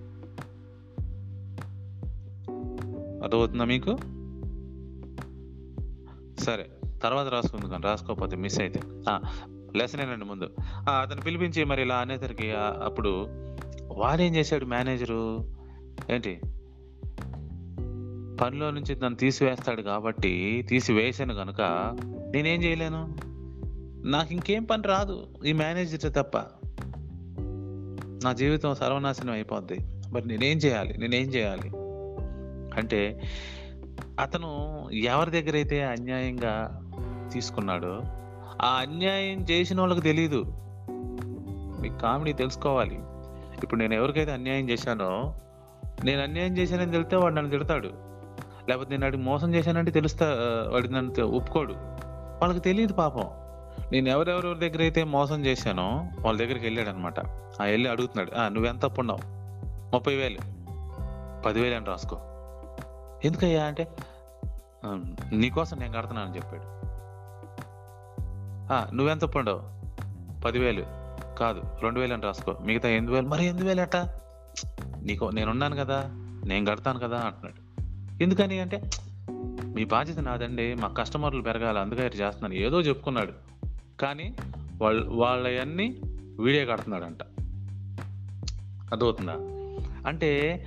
అర్థమవుతుందా 3.23 3.65
మీకు? 3.65 3.97
సరే 6.41 6.69
తర్వాత 7.03 7.27
రాసుకుందాం 7.27 7.81
రాసుకోకపోతే 7.81 8.35
మిస్ 8.35 8.59
అయితే. 8.61 8.81
లెసన్ 9.75 10.01
ఏనండి 10.01 10.25
ముందు? 10.25 10.49
ఆ, 10.89 10.93
అతను 11.01 11.21
పిలిపించి 11.21 11.63
మరి 11.63 11.81
ఇలా 11.81 11.95
అనేసరికి 11.95 12.51
అప్పుడు 12.55 13.27
వాడేం 13.87 14.35
చేశాడు 14.35 14.65
మేనేజరు 14.65 15.53
ఏంటి? 16.09 16.39
పనిలో 18.41 18.71
నుంచి 18.71 18.95
నన్ను 18.95 19.15
తీసివేస్తాడు 19.15 19.81
కాబట్టి 19.81 20.65
తీసివేసాను 20.69 21.35
కనుక 21.35 21.61
నేనేం 22.33 22.63
చేయలేను? 22.63 23.15
నాకు 24.07 24.33
ఇంకేం 24.33 24.63
పని 24.63 24.83
రాదు 24.83 25.27
ఈ 25.45 25.53
మేనేజర్ 25.53 26.13
తప్ప. 26.13 26.37
నా 28.23 28.33
జీవితం 28.33 28.75
సర్వనాశనం 28.75 29.33
అయిపోద్ది. 29.33 29.77
మరి 30.11 30.27
నేనేం 30.27 30.57
చేయాలి? 30.57 30.97
నేనేం 30.97 31.27
చేయాలి? 31.27 31.71
అంటే 32.77 33.21
అతను 34.19 34.49
ఎవరి 34.93 35.31
దగ్గర 35.31 35.55
అయితే 35.55 35.83
అన్యాయంగా 35.83 36.81
తీసుకున్నాడో 37.33 38.01
ఆ 38.61 38.77
అన్యాయం 38.79 39.45
చేసిన 39.51 39.79
వాళ్ళకి 39.79 40.01
తెలియదు 40.01 40.45
మీ 41.81 41.89
కామెడీ 41.89 42.33
తెలుసుకోవాలి. 42.33 42.95
ఇప్పుడు 43.63 43.79
నేను 43.79 43.93
ఎవరికైతే 43.93 44.31
అన్యాయం 44.31 44.69
చేశానో 44.69 45.35
నేను 46.03 46.21
అన్యాయం 46.21 46.57
చేశానని 46.57 46.91
తెలితే 46.91 47.15
వాడు 47.15 47.33
నన్ను 47.35 47.51
తిడతాడు. 47.51 47.89
లేకపోతే 48.69 48.91
నేను 48.91 49.03
వాడికి 49.03 49.23
మోసం 49.23 49.55
చేశానంటే 49.55 49.91
తెలుస్తా 49.91 50.25
వాడికి 50.71 50.93
నన్ను 50.93 51.25
ఒప్పుకోడు. 51.25 51.73
వాళ్ళకి 52.41 52.59
తెలియదు 52.59 52.93
పాపం. 52.93 53.25
నేను 53.91 54.09
ఎవరెవరెవరి 54.09 54.59
దగ్గర 54.59 54.81
అయితే 54.81 55.03
మోసం 55.03 55.45
చేశానో 55.45 56.07
వాళ్ళ 56.21 56.39
దగ్గరికి 56.39 56.65
వెళ్ళాడు 56.65 56.89
అనమాట 56.89 57.19
ఆ 57.61 57.65
వెళ్ళి 57.65 57.89
అడుగుతున్నాడు 57.89 58.31
"ఆ, 58.35 58.49
నువ్వెంత 58.49 58.85
అప్పున్నావు 58.85 59.19
ముప్పై 59.95 60.15
వేలు. 60.15 60.39
పదివేలు 61.41 61.75
అని 61.75 61.85
రాసుకో? 61.85 62.15
ఎందుకయ్యా 63.25 63.63
అంటే 63.63 63.87
నీకోసం 65.31 65.77
నేను 65.77 65.93
కడుతున్నాను 65.93 66.27
అని 66.27 66.37
చెప్పాడు 66.37 66.79
నువ్వెంత 68.95 69.23
అప్పు 69.23 69.39
పదివేలు. 70.41 70.85
కాదు 71.39 71.61
రెండు 71.81 71.99
వేలు 71.99 72.13
అని 72.13 72.23
రాసుకో. 72.23 72.55
మిగతా 72.61 72.89
ఎనిమిది 72.89 73.13
వేలు. 73.13 73.27
మరి 73.27 73.43
ఎనిమిది 73.43 73.67
వేలు 73.67 73.81
అట్ట 73.81 73.95
నీకు 75.01 75.25
నేనున్నాను 75.25 75.75
కదా 75.75 76.03
నేను 76.45 76.65
కడతాను 76.65 76.99
కదా 76.99 77.17
అంటున్నాడు. 77.17 77.81
ఎందుకని 78.23 78.59
అంటే 78.59 78.89
మీ 79.65 79.85
బాధ్యత 79.85 80.19
నాదండి 80.19 80.73
మా 80.73 80.87
కస్టమర్లు 80.87 81.41
పెరగాలి 81.41 81.79
అందుకే 81.79 82.05
ఇట్లా 82.05 82.27
చేస్తున్నాను. 82.27 82.53
ఏదో 82.53 82.81
చెప్పుకున్నాడు. 82.81 83.33
కానీ 84.01 84.35
వాళ్ళు 84.81 85.09
వాళ్ళవన్నీ 85.09 86.01
వీడియో 86.39 86.65
కడుతున్నాడంట. 86.65 87.23
అర్థమవుతుందా? 88.91 89.33
అంటే 90.07 90.63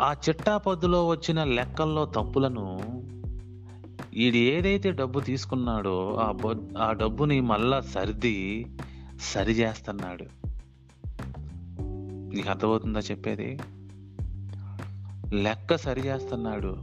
ఆ 0.00 0.14
చిట్టాపద్దులో 0.28 1.08
వచ్చిన 1.08 1.44
లెక్కల్లో 1.44 2.04
తప్పులను 2.04 2.80
వీడు 4.16 4.36
ఏదైతే 4.36 4.90
డబ్బు 4.90 5.20
తీసుకున్నాడో 5.20 6.16
ఆ 6.16 6.32
బొ- 6.32 6.78
ఆ 6.78 6.92
డబ్బుని 6.92 7.40
మళ్ళా 7.40 7.80
సర్ది 7.80 8.66
సరి 9.20 9.52
చేస్తున్నాడు. 9.52 10.24
నీకు 12.34 12.50
అర్థమవుతుందా 12.50 12.98
చెప్పేది? 12.98 13.58
లెక్క 15.42 15.76
సరి 15.76 16.00
చేస్తున్నాడు. 16.00 16.76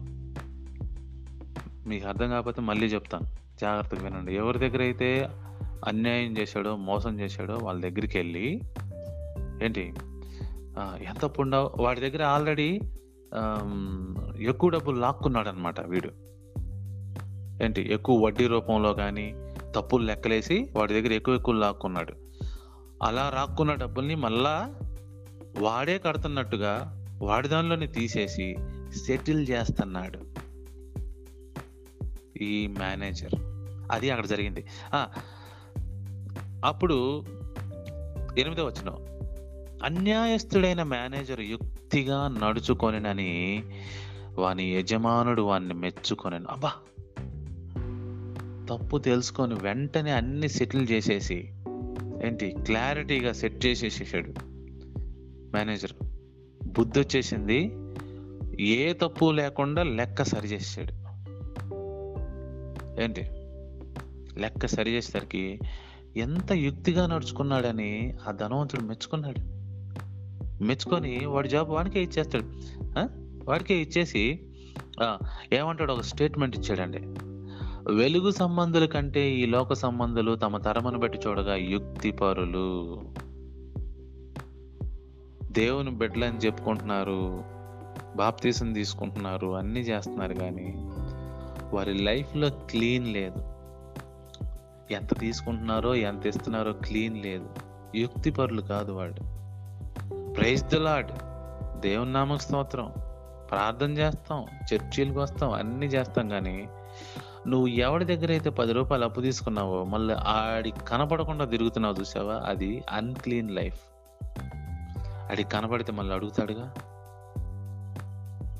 మీకు 1.88 2.08
అర్థం 2.08 2.30
కాకపోతే 2.30 2.62
మళ్ళీ 2.62 2.88
చెప్తాను. 2.88 3.25
జాగ్రత్తగా 3.62 4.03
వినండి. 4.03 4.36
ఎవరి 4.36 4.60
దగ్గర 4.60 4.82
అయితే 4.82 5.30
అన్యాయం 5.86 6.38
చేశాడో 6.38 6.75
మోసం 6.75 7.19
చేశాడో 7.19 7.58
వాళ్ళ 7.62 7.82
దగ్గరికి 7.82 8.17
వెళ్ళి 8.17 8.62
ఏంటి? 9.63 9.93
ఎంత 11.06 11.25
పుండవు 11.25 11.71
వాడి 11.84 11.99
దగ్గర 11.99 12.23
ఆల్రెడీ 12.23 12.82
ఎక్కువ 14.40 14.70
డబ్బులు 14.70 15.00
లాక్కున్నాడు 15.00 15.50
అనమాట 15.50 15.80
వీడు. 15.82 16.10
ఏంటి? 17.63 17.94
ఎక్కువ 17.94 18.26
వడ్డీ 18.26 18.48
రూపంలో 18.48 18.94
కానీ 18.94 19.34
తప్పులు 19.76 20.04
లెక్కలేసి 20.04 20.70
వాడి 20.76 20.94
దగ్గర 20.94 21.13
ఎక్కువ 21.13 21.36
ఎక్కువ 21.36 21.54
లాక్కున్నాడు. 21.54 22.13
అలా 23.04 23.30
రాక్కున్న 23.30 23.74
డబ్బుల్ని 23.74 24.16
మళ్ళా 24.16 24.74
వాడే 25.60 25.98
కడుతున్నట్టుగా 25.98 26.94
వాడి 27.22 27.48
దానిలోనే 27.48 27.88
తీసేసి 27.88 28.56
సెటిల్ 29.08 29.48
చేస్తున్నాడు 29.50 30.20
ఈ 32.44 32.68
మేనేజర్. 32.68 33.36
అది 33.92 34.10
అక్కడ 34.10 34.26
జరిగింది. 34.26 34.66
అప్పుడు 36.66 37.24
ఎనిమిదో 38.38 38.66
వచ్చిన 38.66 38.90
అన్యాయస్తుడైన 39.84 40.84
మేనేజర్ 40.84 41.40
యుక్తిగా 41.88 42.28
నడుచుకొనినని 42.28 43.63
వాని 44.38 44.76
యజమానుడు 44.76 45.41
వాన్ని 45.41 45.73
మెచ్చుకొని 45.73 46.36
అబ్బా! 46.36 46.71
తప్పు 48.69 48.97
తెలుసుకొని 48.97 49.54
వెంటనే 49.54 50.12
అన్ని 50.12 50.50
సెటిల్ 50.50 50.88
చేసేసి 50.91 51.50
ఏంటి? 52.23 52.56
క్లారిటీగా 52.65 53.34
సెట్ 53.34 53.65
చేసేసేసాడు 53.65 54.34
మేనేజర్. 55.54 55.91
బుద్ధి 56.67 57.00
వచ్చేసింది 57.00 57.71
ఏ 58.63 58.93
తప్పు 58.93 59.32
లేకుండా 59.32 59.84
లెక్క 59.84 60.23
సరి 60.23 60.47
చేసాడు 60.47 60.93
ఏంటి? 63.02 63.21
లెక్క 64.39 64.65
సరి 64.65 64.91
చేసేసరికి 64.91 65.60
ఎంత 66.17 66.52
యుక్తిగా 66.52 67.08
నడుచుకున్నాడని 67.08 68.17
ఆ 68.28 68.32
ధనవంతుడు 68.32 68.82
మెచ్చుకున్నాడు. 68.82 69.57
మెచ్చుకొని 70.62 71.26
వాడి 71.26 71.50
జాబ్ 71.50 71.70
వాడికే 71.70 72.04
ఇచ్చేస్తాడు. 72.04 72.46
ఆ? 73.00 73.08
వాడికే 73.48 73.78
ఇచ్చేసి 73.78 74.39
ఏమంటాడు? 75.54 75.93
ఒక 75.93 76.02
స్టేట్మెంట్ 76.02 76.58
ఇచ్చాడండి. 76.58 76.98
వెలుగు 77.93 78.32
సంబంధుల 78.32 78.86
కంటే 78.86 79.32
ఈ 79.32 79.46
లోక 79.46 79.74
సంబంధులు 79.74 80.36
తమ 80.36 80.58
తరమును 80.58 81.00
బట్టి 81.00 81.20
చూడగా 81.28 81.56
యుక్తి 81.56 82.12
పరులు 82.12 83.02
దేవుని 85.52 85.91
బిడ్డలని 85.91 86.38
చెప్పుకుంటున్నారు 86.38 87.43
బాప్తీసం 88.15 88.74
తీసుకుంటున్నారు 88.74 89.56
అన్నీ 89.56 89.80
చేస్తున్నారు 89.80 90.34
కానీ 90.34 90.74
వారి 91.74 91.93
లైఫ్లో 91.93 92.50
క్లీన్ 92.50 93.08
లేదు. 93.08 93.39
ఎంత 94.93 95.20
తీసుకుంటున్నారో 95.20 95.96
ఎంత 95.96 96.26
ఇస్తున్నారో 96.26 96.74
క్లీన్ 96.74 97.17
లేదు. 97.17 97.50
యుక్తి 97.96 98.32
పరులు 98.32 98.62
కాదు 98.62 98.91
వాడు 98.91 99.37
ప్రైజ్ 100.38 100.63
ద 100.63 100.76
లాడ్ 100.76 101.12
దేవుని 101.80 102.13
నామక 102.13 102.38
స్తోత్రం. 102.38 102.93
ప్రార్థన 103.52 103.91
చేస్తాం 103.97 104.45
చర్చీలకు 104.73 105.19
వస్తాం 105.19 105.52
అన్నీ 105.52 105.86
చేస్తాం 105.86 106.30
కానీ 106.30 106.67
నువ్వు 107.47 107.67
ఎవరి 107.67 108.06
దగ్గర 108.06 108.32
అయితే 108.32 108.50
పది 108.50 108.73
రూపాయలు 108.73 109.06
అప్పు 109.06 109.21
తీసుకున్నావో 109.21 109.84
మళ్ళీ 109.84 110.13
ఆడి 110.13 110.71
కనపడకుండా 110.88 111.45
తిరుగుతున్నావు 111.45 111.95
చూసావా? 112.00 112.43
అది 112.45 112.84
అన్క్లీన్ 112.89 113.52
లైఫ్ 113.52 113.80
ఆడికి 115.32 115.50
కనపడితే 115.50 115.91
మళ్ళీ 115.91 116.15
అడుగుతాడుగా. 116.15 116.73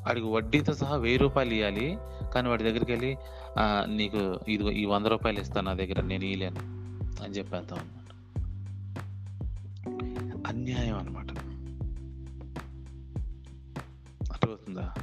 ఆడికి 0.10 0.28
వడ్డీతో 0.28 0.74
సహా 0.74 0.96
వెయ్యి 0.96 1.18
రూపాయలు 1.18 1.54
ఇవ్వాలి 1.54 1.98
కానీ 2.34 2.50
వాడి 2.50 2.64
దగ్గరికి 2.64 2.92
వెళ్ళి 2.92 3.18
నీకు 3.98 4.40
ఇది 4.48 4.74
ఈ 4.74 4.86
వంద 4.86 5.06
రూపాయలు 5.06 5.40
ఇస్తాను 5.40 5.66
నా 5.66 5.74
దగ్గర 5.74 6.02
నేను 6.02 6.24
ఇయ్యలేను. 6.24 6.62
అని 7.24 7.34
చెప్పేద్దాం 7.34 7.80
అనమాట 7.80 8.04
అన్యాయం 10.48 10.98
అనమాట 10.98 11.30
అర్థమవుతుందా 14.48 14.94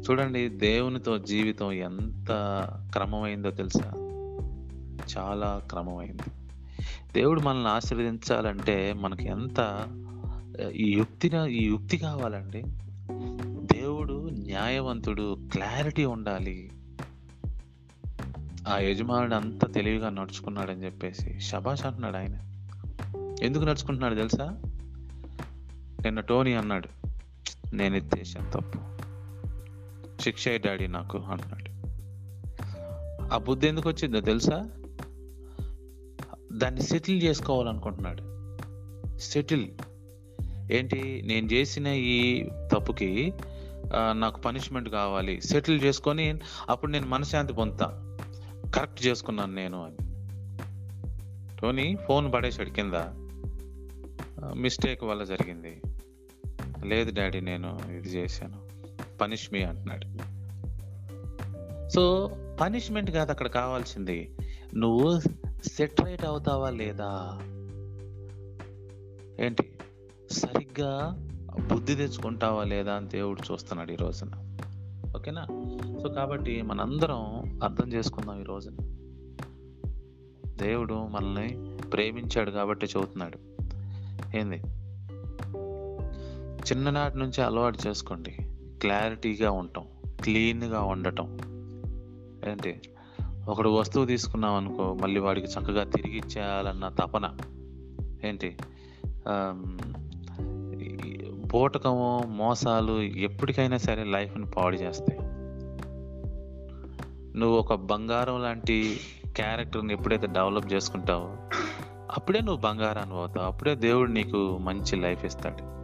చూడండి 0.00 0.48
దేవునితో 0.48 1.18
జీవితం 1.18 1.72
ఎంత 1.72 2.26
క్రమమైందో 2.92 3.50
తెలుసా? 3.50 3.92
చాలా 5.16 5.62
క్రమమైంది. 5.70 6.22
దేవుడు 7.12 7.40
మనల్ని 7.40 7.68
ఆశీర్వదించాలంటే 7.68 8.92
మనకి 8.92 9.26
ఎంత 9.26 9.86
ఈ 10.74 10.92
యుక్తిన 10.92 11.34
ఈ 11.34 11.64
యుక్తి 11.64 11.98
కావాలండి? 11.98 12.62
దేవుడు 13.76 14.28
న్యాయవంతుడు 14.32 15.38
క్లారిటీ 15.52 16.04
ఉండాలి. 16.04 16.70
ఆ 18.68 18.78
యజమానుడు 18.78 19.34
అంత 19.34 19.74
తెలివిగా 19.74 20.10
నడుచుకున్నాడని 20.10 20.84
చెప్పేసి 20.84 21.40
శబాష్ 21.40 21.86
అంటున్నాడు 21.86 22.16
ఆయన. 22.16 22.38
ఎందుకు 23.42 23.64
నడుచుకుంటున్నాడు 23.64 24.14
తెలుసా? 24.14 24.62
నిన్న 26.02 26.20
టోనీ 26.20 26.54
అన్నాడు 26.54 26.99
నేను 27.72 27.96
ఇది 27.96 28.24
తప్పు. 28.52 28.78
శిక్ష 30.22 30.48
డాడీ 30.48 30.86
నాకు 30.86 31.18
అంటున్నాడు. 31.18 31.70
ఆ 33.34 33.38
బుద్ధి 33.38 33.68
ఎందుకు 33.68 33.88
వచ్చిందో 33.88 34.20
తెలుసా? 34.20 34.70
దాన్ని 36.52 36.82
సెటిల్ 36.82 37.22
చేసుకోవాలనుకుంటున్నాడు. 37.22 38.30
సెటిల్. 39.18 39.68
ఏంటి? 40.72 41.22
నేను 41.26 41.46
చేసిన 41.46 41.86
ఈ 41.86 42.44
తప్పుకి 42.44 43.32
నాకు 44.12 44.40
పనిష్మెంట్ 44.40 44.88
కావాలి. 44.88 45.40
సెటిల్ 45.40 45.80
చేసుకొని 45.82 46.40
అప్పుడు 46.68 46.90
నేను 46.90 47.06
మనశ్శాంతి 47.06 47.52
పొందుతా. 47.52 48.16
కరెక్ట్ 48.74 49.06
చేసుకున్నాను 49.06 49.54
నేను 49.54 49.84
అని. 49.84 49.96
టోనీ 51.56 51.96
ఫోన్ 52.08 52.32
పడేసాడు 52.32 52.70
కింద. 52.70 52.94
మిస్టేక్ 54.54 55.04
వల్ల 55.04 55.24
జరిగింది. 55.24 55.80
లేదు 56.84 57.12
డాడీ 57.14 57.40
నేను 57.40 57.78
ఇది 57.90 58.08
చేశాను. 58.08 58.58
పనిష్ 59.18 59.52
మీ 59.52 59.62
అంటున్నాడు. 59.62 60.40
సో 61.88 62.30
పనిష్మెంట్ 62.60 63.10
కాదు 63.10 63.30
అక్కడ 63.30 63.46
కావాల్సింది. 63.46 64.36
నువ్వు 64.74 65.20
సెట్ 65.68 66.24
అవుతావా 66.24 66.70
లేదా? 66.70 67.38
ఏంటి? 69.44 69.72
సరిగ్గా 70.30 71.16
బుద్ధి 71.72 71.94
తెచ్చుకుంటావా 71.94 72.64
లేదా 72.64 72.94
అని 72.94 73.08
దేవుడు 73.08 73.52
చూస్తున్నాడు 73.52 73.92
ఈ 73.92 73.96
రోజున. 73.96 74.56
ఓకేనా? 75.16 75.46
సో 76.02 76.08
కాబట్టి 76.08 76.62
మనందరం 76.62 77.18
అర్థం 77.64 77.92
చేసుకుందాం 77.92 78.40
ఈ 78.40 78.44
రోజున. 78.44 78.76
దేవుడు 80.46 80.94
మనల్ని 80.94 81.76
ప్రేమించాడు 81.90 82.50
కాబట్టి 82.50 82.86
చెబుతున్నాడు. 82.86 83.38
ఏంది? 84.36 84.62
చిన్ననాటి 86.60 87.18
నుంచి 87.18 87.42
అలవాటు 87.42 87.78
చేసుకోండి. 87.86 88.36
క్లారిటీగా 88.80 89.50
ఉండటం 89.50 89.84
క్లీన్గా 90.22 90.82
ఉండటం. 90.82 91.38
ఏంటి? 92.48 92.80
ఒకడు 93.48 93.68
వస్తువు 93.68 94.06
తీసుకున్నాం 94.06 94.54
అనుకో 94.54 94.94
మళ్ళీ 94.94 95.20
వాడికి 95.20 95.46
చక్కగా 95.46 95.84
తిరిగి 95.84 96.16
ఇచ్చేయాలన్న 96.16 96.88
తపన. 96.88 97.36
ఏంటి? 98.24 98.56
బూటకము 101.52 102.22
మోసాలు 102.28 103.00
ఎప్పటికైనా 103.00 103.76
సరే 103.76 104.04
లైఫ్ని 104.04 104.50
పాడు 104.50 104.76
చేస్తాయి. 104.76 105.20
నువ్వు 107.38 107.58
ఒక 107.58 107.74
బంగారం 107.74 108.42
లాంటి 108.42 109.00
క్యారెక్టర్ని 109.26 109.94
ఎప్పుడైతే 109.94 110.26
డెవలప్ 110.26 110.72
చేసుకుంటావో 110.72 111.36
అప్పుడే 112.10 112.40
నువ్వు 112.40 112.60
బంగారాన్ని 112.60 113.14
అవుతావు. 113.14 113.46
అప్పుడే 113.46 113.74
దేవుడు 113.74 114.10
నీకు 114.10 114.58
మంచి 114.58 114.96
లైఫ్ 114.96 115.24
ఇస్తాడు. 115.24 115.79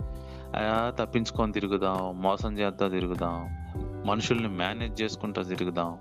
అయా 0.55 0.91
తప్పించుకొని 0.91 1.53
తిరుగుదాం 1.53 2.23
మోసం 2.23 2.59
చేద్దా 2.59 2.89
తిరుగుదాం 2.89 3.67
మనుషుల్ని 4.07 4.49
మేనేజ్ 4.49 5.03
చేసుకుంటూ 5.03 5.43
తిరుగుదాం 5.43 5.99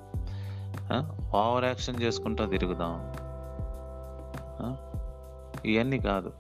ఓవర్ 1.35 1.65
యాక్షన్ 1.65 2.01
చేసుకుంటూ 2.01 2.45
తిరుగుదాం 2.45 3.11
ఇవన్నీ 5.65 5.99
కాదు. 5.99 6.33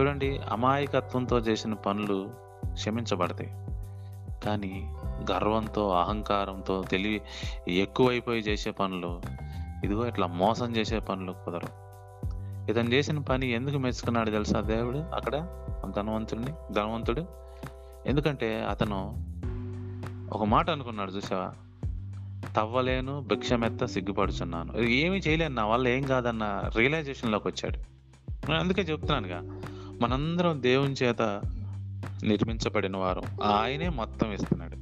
చూడండి 0.00 0.38
అమాయకత్వంతో 0.38 1.38
చేసిన 1.38 1.74
పనులు 1.74 2.30
క్షమించబడతాయి. 2.72 3.50
కానీ 4.44 4.90
గర్వంతో 5.30 5.90
అహంకారంతో 5.90 6.82
తెలివి 6.82 7.22
ఎక్కువైపోయి 7.68 8.40
చేసే 8.40 8.70
పనులు 8.70 9.22
ఇదిగో 9.84 10.06
ఇట్లా 10.06 10.26
మోసం 10.26 10.76
చేసే 10.76 10.98
పనులు 10.98 11.32
కుదరవు. 11.32 11.83
ఇతను 12.68 12.94
చేసిన 12.94 13.18
పని 13.18 13.52
ఎందుకు 13.52 13.78
మెచ్చుకున్నాడు 13.78 14.30
తెలుసా 14.30 14.60
దేవుడు? 14.60 14.98
అక్కడ 14.98 15.32
ధనవంతుడిని 15.96 16.74
ధనవంతుడు. 16.74 17.26
ఎందుకంటే 18.06 18.64
అతను 18.64 19.24
ఒక 20.32 20.44
మాట 20.44 20.70
అనుకున్నాడు 20.70 21.10
చూసావా 21.10 21.52
తవ్వలేను 22.56 23.20
భిక్షమెత్త 23.20 23.84
సిగ్గుపడుచున్నాను. 23.84 24.78
ఏమీ 24.78 25.16
చేయలేను 25.16 25.54
నా 25.54 25.66
వల్ల 25.66 25.88
ఏం 25.88 26.02
కాదన్న 26.02 26.70
రియలైజేషన్లోకి 26.76 27.48
వచ్చాడు. 27.48 27.78
నేను 28.30 28.60
అందుకే 28.60 28.82
చెప్తున్నానుగా 28.82 29.60
మనందరం 30.02 30.62
దేవుని 30.62 30.92
చేత 30.92 31.22
నిర్మించబడిన 32.24 32.96
వారు. 32.96 33.22
ఆయనే 33.42 33.88
మొత్తం 33.88 34.32
ఇస్తున్నాడు. 34.32 34.76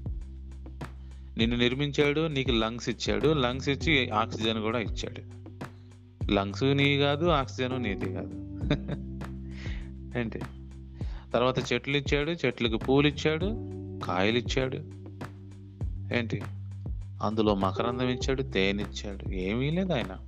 నిన్ను 1.39 1.57
నిర్మించాడు 1.57 2.27
నీకు 2.27 2.51
లంగ్స్ 2.51 2.89
ఇచ్చాడు. 2.89 3.29
లంగ్స్ 3.29 3.69
ఇచ్చి 3.69 4.11
ఆక్సిజన్ 4.11 4.63
కూడా 4.63 4.79
ఇచ్చాడు. 4.79 5.42
లంగ్స్ 6.31 6.63
నీ 6.63 6.99
కాదు 6.99 7.27
ఆక్సిజన్ 7.27 7.83
నీది 7.83 8.13
కాదు. 8.15 8.35
ఏంటి 10.19 10.41
తర్వాత 11.35 11.73
చెట్లు 11.73 11.97
ఇచ్చాడు 11.97 12.31
చెట్లకు 12.31 12.77
పూలు 12.77 13.09
ఇచ్చాడు 13.09 13.47
కాయలు 14.07 14.39
ఇచ్చాడు. 14.39 14.77
ఏంటి? 16.15 16.43
అందులో 17.23 17.55
మకరందం 17.55 18.09
ఇచ్చాడు 18.09 18.43
తేనె 18.43 18.83
ఇచ్చాడు. 18.83 19.31
ఏమీ 19.31 19.71
లేదు 19.71 19.93
ఆయన. 19.93 20.19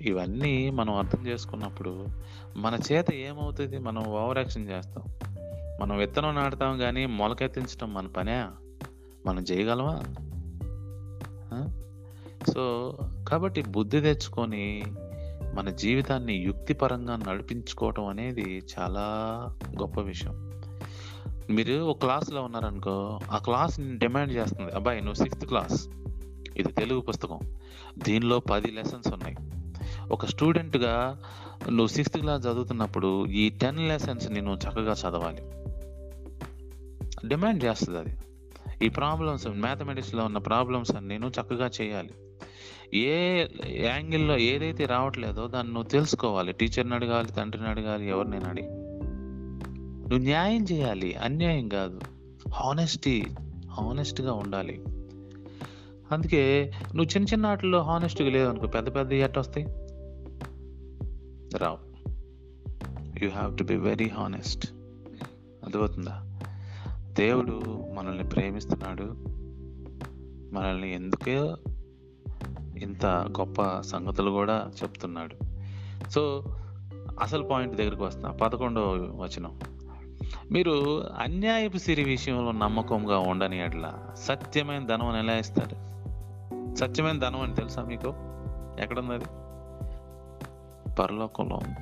ఇవన్నీ 0.00 0.70
మనం 0.70 0.94
అర్థం 0.94 1.26
చేసుకున్నప్పుడు 1.26 2.06
మన 2.56 2.78
చేత 2.92 3.14
ఏమవుతుంది? 3.14 3.78
మనం 3.78 4.04
ఓవర్ 4.04 4.38
యాక్షన్ 4.38 4.68
చేస్తాం. 4.68 5.02
మనం 5.80 5.96
విత్తనం 5.96 6.34
నాటుతాం 6.34 6.78
కానీ 6.78 7.06
మొలకెత్తించడం 7.06 7.94
మన 7.94 8.06
పనే? 8.06 8.46
మనం 9.26 9.42
చేయగలమా? 9.42 10.02
సో 12.52 12.96
కాబట్టి 13.32 13.62
బుద్ధి 13.62 14.00
తెచ్చుకొని 14.00 14.82
మన 15.54 15.70
జీవితాన్ని 15.70 16.34
యుక్తిపరంగా 16.34 17.16
నడిపించుకోవటం 17.16 18.06
అనేది 18.06 18.62
చాలా 18.78 19.00
గొప్ప 19.80 20.00
విషయం. 20.00 20.52
మీరు 21.50 21.74
ఒక 21.74 22.00
క్లాస్లో 22.00 22.42
ఉన్నారనుకో 22.42 23.20
ఆ 23.30 23.38
క్లాస్ 23.38 23.80
డిమాండ్ 23.80 24.32
చేస్తుంది. 24.32 24.72
అబ్బాయి 24.72 25.00
నువ్వు 25.00 25.14
సిక్స్త్ 25.14 25.46
క్లాస్. 25.46 25.88
ఇది 26.56 26.72
తెలుగు 26.72 27.00
పుస్తకం. 27.00 27.38
దీనిలో 27.98 28.38
పది 28.38 28.70
లెసన్స్ 28.70 29.08
ఉన్నాయి. 29.12 29.36
ఒక 30.10 30.26
స్టూడెంట్గా 30.26 31.22
నువ్వు 31.68 31.86
సిక్స్త్ 31.86 32.18
క్లాస్ 32.18 32.46
చదువుతున్నప్పుడు 32.46 33.26
ఈ 33.26 33.48
టెన్ 33.48 33.88
లెసన్స్ 33.88 34.30
నేను 34.30 34.54
చక్కగా 34.54 34.92
చదవాలి. 34.92 35.42
డిమాండ్ 37.28 37.64
చేస్తుంది 37.64 37.98
అది. 37.98 38.16
ఈ 38.86 38.88
ప్రాబ్లమ్స్ 38.88 39.46
మ్యాథమెటిక్స్లో 39.46 40.24
ఉన్న 40.24 40.38
ప్రాబ్లమ్స్ 40.38 40.96
అన్ని 40.96 41.18
నేను 41.18 41.32
చక్కగా 41.40 41.70
చేయాలి. 41.80 42.10
ఏ 42.94 43.46
యాంగిల్లో 43.66 44.38
ఏదైతే 44.38 44.84
రావట్లేదో 44.84 45.46
దాన్ని 45.46 45.72
నువ్వు 45.72 45.90
తెలుసుకోవాలి. 45.90 46.52
టీచర్ని 46.52 46.94
అడగాలి 46.94 47.28
తండ్రిని 47.28 47.68
అడగాలి 47.68 48.08
ఎవరినైనా 48.08 48.48
అడిగి. 48.48 48.68
నువ్వు 50.00 50.18
న్యాయం 50.18 50.64
చేయాలి 50.64 51.14
అన్యాయం 51.14 51.68
కాదు. 51.68 52.00
హానెస్టీ 52.52 53.26
హానెస్ట్గా 53.70 54.32
ఉండాలి. 54.32 54.82
అందుకే 56.12 56.72
నువ్వు 56.74 57.04
చిన్న 57.04 57.26
చిన్న 57.32 57.46
వాటిల్లో 57.46 57.82
హానెస్ట్గా 57.82 58.30
లేదనుకో 58.30 58.66
పెద్ద 58.66 58.94
పెద్ద 58.94 59.12
ఎట్ట 59.12 59.38
వస్తాయి? 59.38 59.66
రావు. 61.58 61.78
You 63.24 63.30
have 63.30 63.58
to 63.58 63.64
be 63.64 63.76
very 63.76 64.08
honest 64.08 64.72
అర్థమవుతుందా? 65.64 66.40
దేవుడు 67.18 67.62
మనల్ని 67.94 68.24
ప్రేమిస్తున్నాడు. 68.24 69.16
మనల్ని 70.54 70.94
ఎందుకే 70.94 71.54
ఇంత 72.82 73.06
గొప్ప 73.06 73.80
సంగతులు 73.80 74.30
కూడా 74.30 74.70
చెప్తున్నాడు. 74.82 75.36
సో 76.10 76.44
అసలు 77.20 77.42
పాయింట్ 77.42 77.76
దగ్గరికి 77.76 78.02
వస్తున్నా 78.02 78.30
పదకొండవ 78.30 78.82
వచనం. 79.20 79.60
మీరు 80.52 81.04
అన్యాయపు 81.18 81.78
సిరి 81.78 82.04
విషయంలో 82.04 82.52
నమ్మకంగా 82.52 83.18
ఉండని 83.18 83.60
అట్లా 83.60 83.98
సత్యమైన 84.14 84.86
ధనం 84.86 85.08
అని 85.08 85.18
ఎలా 85.18 85.36
ఇస్తారు? 85.36 85.76
సత్యమైన 86.74 87.18
ధనం 87.18 87.40
అని 87.40 87.54
తెలుసా 87.54 87.82
మీకు? 87.82 88.14
ఎక్కడుంది 88.82 89.12
అది 89.12 89.24
పరలోకంలో 90.94 91.56
ఉంది. 91.56 91.76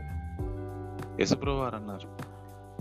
యశుప్రభు 1.23 1.57
వారు 1.57 1.77
అన్నారు 1.77 2.09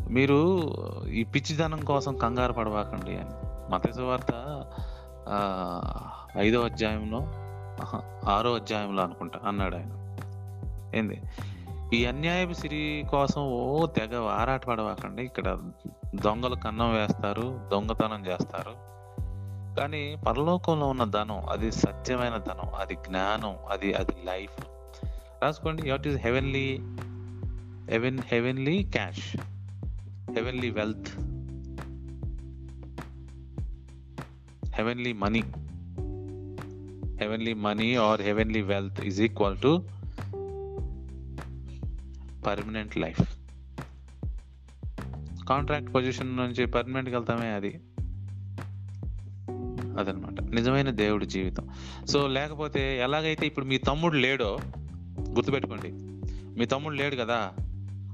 మీరు 0.10 0.62
ఈ 1.08 1.23
పిచ్చిధనం 1.23 1.86
కోసం 1.86 2.17
కంగారు 2.17 2.53
పడవాకండి 2.53 3.12
అని. 3.12 3.49
మతేసు 3.73 4.01
వార్త 4.01 4.34
ఐదో 6.38 6.62
అధ్యాయంలో 6.62 7.19
ఆరో 8.30 8.56
అధ్యాయంలో 8.56 9.04
అనుకుంటా 9.04 9.39
అన్నాడు 9.48 9.76
ఆయన. 9.76 10.15
ఏంది? 10.96 11.22
ఈ 11.94 12.06
అన్యాయపు 12.06 12.54
సిరి 12.54 13.06
కోసం 13.12 13.42
ఓ 13.42 13.86
తెగ 13.86 14.28
ఆరాట 14.28 14.65
పడవాకండి. 14.65 15.24
ఇక్కడ 15.24 15.60
దొంగలు 16.15 16.56
కన్నం 16.56 16.94
వేస్తారు 16.94 17.70
దొంగతనం 17.72 18.26
చేస్తారు. 18.26 18.89
కానీ 19.80 20.15
పరలోకంలో 20.28 20.88
ఉన్న 20.88 21.04
ధనం 21.04 21.50
అది 21.50 21.72
సత్యమైన 21.72 22.38
ధనం 22.38 22.76
అది 22.76 22.96
జ్ఞానం 22.96 23.56
అది 23.70 23.94
అది 23.94 24.12
లైఫ్. 24.26 24.65
రాసుకోండి 25.44 25.92
what 25.92 26.08
is 26.08 26.18
heavenly 26.18 26.80
heaven 27.92 28.20
heavenly 28.26 28.84
cash 28.84 29.38
heavenly 30.32 30.70
wealth 30.70 31.20
heavenly 34.76 35.13
money. 35.13 35.44
Heavenly 37.19 37.53
money 37.53 37.95
or 37.95 38.21
heavenly 38.21 38.62
wealth 38.62 39.01
is 39.01 39.21
equal 39.21 39.58
to 39.58 39.84
permanent 42.47 42.97
life 42.97 43.39
contract 45.49 45.95
position 45.95 46.38
నుంచి 46.38 46.65
పర్మనెంట్కి 46.65 47.15
వెళ్తామే 47.15 47.51
అది. 47.51 47.79
అదనమాట. 49.99 50.41
నిజమైన 50.41 50.89
దేవుడి 50.89 51.25
జీవితం. 51.25 51.69
సో 52.05 52.27
లేకపోతే 52.27 52.99
ఎలాగైతే 52.99 53.47
ఇప్పుడు 53.47 53.65
మీ 53.65 53.77
తమ్ముడు 53.77 54.15
లేడో 54.15 54.60
గుర్తుపెట్టుకోండి. 55.29 55.91
మీ 56.60 56.65
తమ్ముడు 56.65 56.95
లేడు 56.95 57.15
కదా 57.15 57.51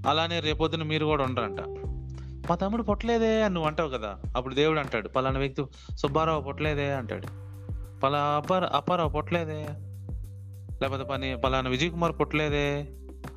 అలానే 0.08 0.40
రేపొద్దున 0.40 0.84
మీరు 0.84 1.06
కూడా 1.06 1.24
ఉండరంట. 1.24 1.62
మా 2.50 2.56
తమ్ముడు 2.56 2.84
పొట్టలేదే 2.84 3.44
అని 3.44 3.54
నువ్వు 3.54 3.68
అంటావు 3.68 3.90
కదా 3.90 4.20
అప్పుడు 4.36 4.56
దేవుడు 4.56 4.80
అంటాడు. 4.80 5.08
పలానా 5.08 5.40
వ్యక్తి 5.40 5.64
సుబ్బారావు 5.98 6.42
పొట్టలేదే 6.42 6.94
అంటాడు. 6.94 7.45
పలా 8.04 8.20
అప్పార 8.20 8.66
అప్పారావు 8.66 9.10
పుట్టలేదే? 9.10 9.68
లేకపోతే 10.82 11.04
పని 11.04 11.38
పలానా 11.38 11.70
విజయ్ 11.70 11.92
కుమార్ 11.92 12.20
పుట్టలేదే? 12.20 12.88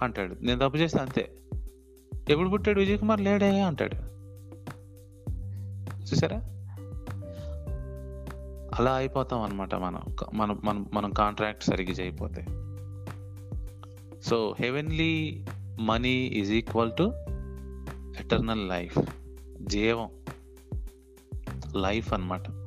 అంటాడు. 0.03 0.37
నేను 0.40 0.68
తప్పు 0.68 0.77
చేస్తే 0.77 0.99
అంతే. 0.99 1.33
ఎప్పుడు 2.31 2.49
పుట్టాడు 2.49 2.81
విజయ్ 2.81 2.99
కుమార్ 2.99 3.21
లేడే 3.21 3.61
అంటాడు. 3.61 3.94
చూసారా? 6.03 6.55
అలా 8.79 8.94
అయిపోతాం 8.94 9.40
అనమాట 9.40 9.75
మనం. 9.75 10.01
మనం 10.35 10.61
మనం 10.64 10.87
మనం 10.92 11.11
కాంట్రాక్ట్ 11.11 11.64
సరిగ్గా 11.64 11.92
చేయకపోతే. 11.92 12.44
So 14.21 14.57
heavenly 14.61 15.44
money 15.81 16.11
is 16.11 16.53
equal 16.53 16.92
to 16.99 17.12
eternal 18.21 18.68
life 18.68 18.99
జీవం. 19.62 20.09
లైఫ్ 21.77 22.12
అన్నమాట. 22.12 22.58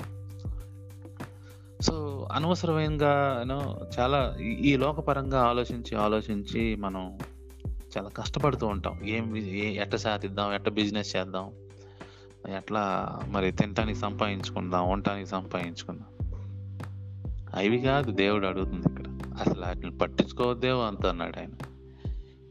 సో 1.82 2.28
అనవసరమైనగా 2.32 3.36
యూనో 3.40 3.78
చాలా 4.00 4.36
ఈ- 4.42 4.72
ఈ 4.72 4.78
లోకపరంగా 4.78 5.42
ఆలోచించి 5.42 5.98
ఆలోచించి 5.98 6.76
మనం 6.76 7.18
చాలా 7.98 8.10
కష్టపడుతూ 8.10 8.68
ఉంటాం. 8.68 9.00
ఏం 9.04 9.38
ఏ 9.38 9.82
ఎట్ట 9.82 9.96
సాధిద్దాం 9.96 10.54
ఎట్ట 10.54 10.70
బిజినెస్ 10.70 11.16
చేద్దాం 11.16 11.52
ఎట్లా 12.56 13.16
మరి 13.30 13.52
తినటానికి 13.52 14.00
సంపాదించుకుందాం 14.00 14.90
ఉండటానికి 14.90 15.30
సంపాదించుకుందాం. 15.30 16.30
అవి 17.56 17.80
కాదు 17.80 18.12
దేవుడు 18.12 18.48
అడుగుతుంది 18.48 18.88
ఇక్కడ. 18.88 19.06
అసలు 19.40 19.66
వాటిని 19.66 19.98
పట్టించుకోవద్దే 19.98 20.70
అంత 20.70 21.06
అన్నాడు 21.06 21.40
ఆయన. 21.40 21.50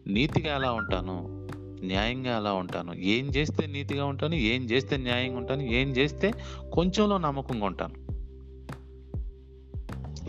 నీతిగా 0.07 0.55
ఎలా 0.55 0.73
ఉంటాను? 0.73 1.49
న్యాయంగా 1.87 2.37
ఎలా 2.37 2.53
ఉంటాను? 2.53 2.93
ఏం 2.93 3.27
చేస్తే 3.27 3.67
నీతిగా 3.67 4.05
ఉంటాను? 4.05 4.35
ఏం 4.35 4.63
చేస్తే 4.63 4.97
న్యాయంగా 4.97 5.37
ఉంటాను? 5.37 5.63
ఏం 5.63 5.89
చేస్తే 5.89 6.33
కొంచెంలో 6.73 7.19
నమ్మకంగా 7.19 7.67
ఉంటాను? 7.67 8.10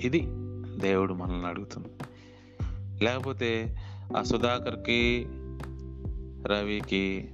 ఇది 0.03 0.19
దేవుడు 0.79 1.13
మనల్ని 1.13 1.47
అడుగుతుంది. 1.47 1.87
లేకపోతే 3.03 3.77
ఆ 4.17 4.23
సుధాకర్కి 4.23 5.25
రవికి 6.47 7.29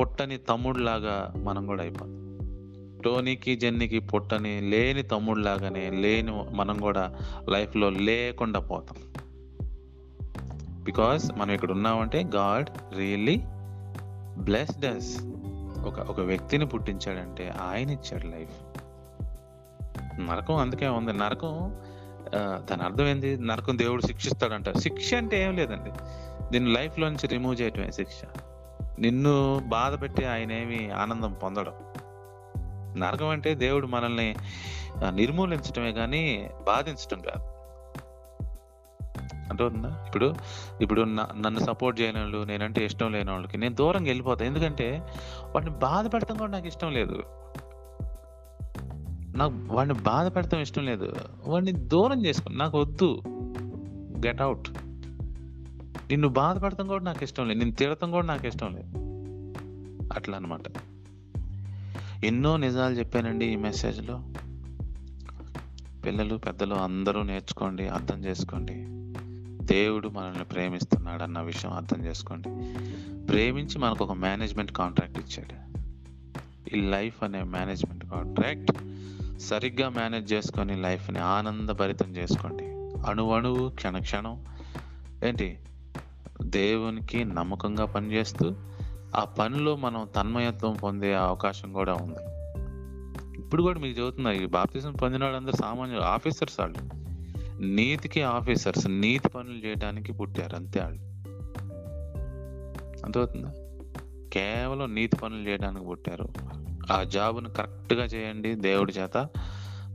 పుట్టని 0.00 0.38
తమ్ముడులాగా 0.38 1.34
మనం 1.36 1.66
కూడా 1.66 1.82
అయిపోతాం. 1.82 2.26
టోనీకి 3.04 3.56
జెన్నీకి 3.56 3.98
పుట్టని 3.98 4.60
లేని 4.60 5.02
తమ్ముడులాగానే 5.02 5.90
లేని 5.90 6.32
మనం 6.32 6.78
కూడా 6.78 7.18
లైఫ్లో 7.48 7.90
లేకుండా 7.90 8.60
పోతాం. 8.60 8.98
బికాస్ 10.84 11.32
మనం 11.32 11.50
ఇక్కడ 11.50 11.72
ఉన్నామంటే 11.72 12.24
గాడ్ 12.34 12.96
రియల్లీ 12.96 13.42
బ్లెస్డ్ 14.44 14.86
అస్ 14.86 15.22
ఒక 15.86 16.00
ఒక 16.00 16.20
వ్యక్తిని 16.20 16.66
పుట్టించాడంటే 16.66 17.48
ఆయన 17.48 17.90
ఇచ్చాడు 17.90 18.26
లైఫ్. 18.26 18.85
నరకం 20.20 20.54
అందుకే 20.54 20.88
ఉంది. 20.88 21.12
నరకం 21.12 21.76
దాని 22.36 22.82
అర్థం 22.82 23.06
ఏంది? 23.06 23.38
నరకం 23.40 23.78
దేవుడు 23.78 24.02
శిక్షిస్తాడంట. 24.02 24.78
శిక్ష 24.78 25.14
అంటే 25.14 25.42
ఏం 25.42 25.56
లేదండి. 25.56 25.90
దీన్ని 26.52 26.72
లైఫ్లోంచి 26.72 27.14
నుంచి 27.14 27.26
రిమూవ్ 27.26 27.60
చేయటమే 27.60 27.90
శిక్ష. 27.90 28.22
నిన్ను 28.98 29.62
బాధ 29.66 30.00
పెట్టి 30.00 30.24
ఆయన 30.24 30.52
ఏమి 30.52 30.90
ఆనందం 30.90 31.32
పొందడం. 31.32 31.72
నరకం 33.00 33.28
అంటే 33.28 33.54
దేవుడు 33.54 33.86
మనల్ని 33.86 34.36
నిర్మూలించటమే 35.10 35.10
నిర్మూలించడమే 35.10 35.92
కానీ 35.92 36.50
బాధించడం 36.66 37.20
కాదు. 37.20 37.56
అర్థమవుతుందా? 39.50 40.04
ఇప్పుడు 40.06 40.34
ఇప్పుడు 40.80 41.02
న- 41.02 41.28
నన్ను 41.40 41.60
సపోర్ట్ 41.60 42.00
చేయని 42.00 42.20
వాళ్ళు 42.20 42.44
నేనంటే 42.44 42.84
ఇష్టం 42.84 43.12
లేని 43.12 43.30
వాళ్ళకి 43.30 43.58
నేను 43.58 43.74
దూరంగా 43.74 44.06
వెళ్ళిపోతాను 44.06 44.48
ఎందుకంటే 44.48 45.02
వాటిని 45.54 45.72
బాధ 45.72 46.12
పెడతాం 46.12 46.36
కూడా 46.36 46.52
నాకు 46.52 46.66
ఇష్టం 46.66 46.92
లేదు. 46.92 47.22
నాకు 49.36 49.54
వాడిని 49.66 49.94
బాధ 49.94 50.26
పెడతాం 50.26 50.60
ఇష్టం 50.60 50.84
లేదు. 50.84 51.12
వాడిని 51.46 51.72
దూరం 51.72 52.26
చేసుకో 52.26 52.52
నాకు 52.52 52.80
వద్దు. 52.80 53.22
గెట్ 54.26 54.40
అవుట్ 54.40 54.68
నిన్ను 56.10 56.28
బాధపడటం 56.28 56.86
కూడా 56.86 57.04
నాకు 57.04 57.24
ఇష్టం 57.24 57.48
లేదు. 57.48 57.58
నిన్ను 57.58 57.76
తిడతాం 57.76 58.10
కూడా 58.10 58.26
నాకు 58.26 58.46
ఇష్టం 58.46 58.74
లేదు. 58.74 58.88
అట్లా 60.12 60.36
అనమాట 60.36 60.60
ఎన్నో 62.24 62.56
నిజాలు 62.56 62.94
చెప్పానండి 62.94 63.46
ఈ 63.46 63.56
మెసేజ్లో. 63.56 64.22
పిల్లలు 66.06 66.36
పెద్దలు 66.36 66.74
అందరూ 66.74 67.22
నేర్చుకోండి 67.22 67.88
అర్థం 67.88 68.24
చేసుకోండి. 68.24 68.86
దేవుడు 69.64 70.08
మనల్ని 70.08 70.44
ప్రేమిస్తున్నాడు 70.44 71.22
అన్న 71.22 71.40
విషయం 71.40 71.72
అర్థం 71.72 72.04
చేసుకోండి. 72.04 72.48
ప్రేమించి 73.26 73.78
మనకు 73.78 74.04
ఒక 74.04 74.12
మేనేజ్మెంట్ 74.12 74.72
కాంట్రాక్ట్ 74.72 75.18
ఇచ్చాడు. 75.18 75.66
ఈ 76.76 76.80
లైఫ్ 76.80 77.24
అనే 77.24 77.42
మేనేజ్మెంట్ 77.42 78.04
కాంట్రాక్ట్ 78.04 78.72
సరిగ్గా 79.38 79.88
మేనేజ్ 79.88 80.32
చేసుకొని 80.32 80.76
లైఫ్ని 80.76 81.18
ఆనందభరితం 81.18 82.16
చేసుకోండి. 82.16 82.64
అణు 83.10 83.32
అణువు 83.32 83.68
క్షణ 83.68 83.98
క్షణం. 83.98 84.44
ఏంటి? 85.24 85.58
దేవునికి 86.42 87.24
నమ్మకంగా 87.24 87.84
పనిచేస్తూ 87.84 88.54
ఆ 89.16 89.24
పనిలో 89.24 89.76
మనం 89.76 90.08
తన్మయత్వం 90.16 90.74
పొందే 90.74 91.14
అవకాశం 91.14 91.72
కూడా 91.72 91.94
ఉంది. 91.94 92.36
ఇప్పుడు 93.40 93.62
కూడా 93.62 93.80
మీకు 93.80 94.00
చెబుతున్నా 94.00 94.32
ఈ 94.32 94.46
బాప్తిజం 94.46 94.92
పొందిన 94.92 95.24
వాళ్ళందరూ 95.24 95.52
సామాన్యులు 95.52 96.02
ఆఫీసర్స్ 96.02 96.60
వాళ్ళు. 96.60 96.78
నీతికి 97.62 98.22
ఆఫీసర్స్ 98.22 98.88
నీతి 98.88 99.28
పనులు 99.28 99.66
చేయడానికి 99.66 100.12
పుట్టారు 100.12 100.56
అంతే 100.56 100.80
వాళ్ళు. 100.80 101.02
అంతవుతుందా 103.04 103.52
కేవలం 104.32 104.94
నీతి 104.94 105.16
పనులు 105.16 105.48
చేయడానికి 105.48 105.86
పుట్టారు. 105.86 106.28
ఆ 106.92 107.02
జాబ్ను 107.02 107.50
కరెక్ట్గా 107.50 108.04
చేయండి 108.04 108.54
దేవుడి 108.54 108.92
చేత. 108.92 109.28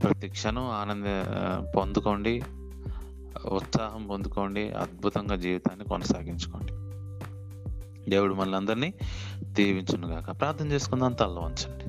ప్రతి 0.02 0.28
క్షణం 0.28 0.70
ఆనంద 0.70 1.04
పొందుకోండి. 1.76 2.42
ఉత్సాహం 3.46 4.06
పొందుకోండి. 4.06 4.70
అద్భుతంగా 4.70 5.36
జీవితాన్ని 5.36 5.84
కొనసాగించుకోండి. 5.84 6.72
దేవుడు 8.10 8.34
మనల్ 8.34 8.54
అందరినీ 8.54 8.94
దీవించునుగాక 9.42 10.40
ప్రార్థన 10.40 10.66
చేసుకుందాం 10.72 11.12
తల్ల 11.12 11.38
వంచండి. 11.38 11.84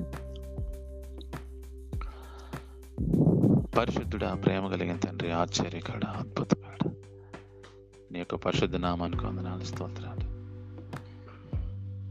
పరిశుద్ధుడా 3.76 4.34
ప్రేమ 4.34 4.68
కలిగిన 4.68 4.96
తండ్రి 4.96 5.32
ఆశ్చర్యకాడ 5.32 6.04
అద్భుతకాడ 6.04 6.90
నీ 8.12 8.18
యొక్క 8.18 8.34
పరిశుద్ధ 8.34 8.76
నామానికి 8.76 9.26
వందనాలు 9.26 9.64
స్తోత్రాలు. 9.64 10.34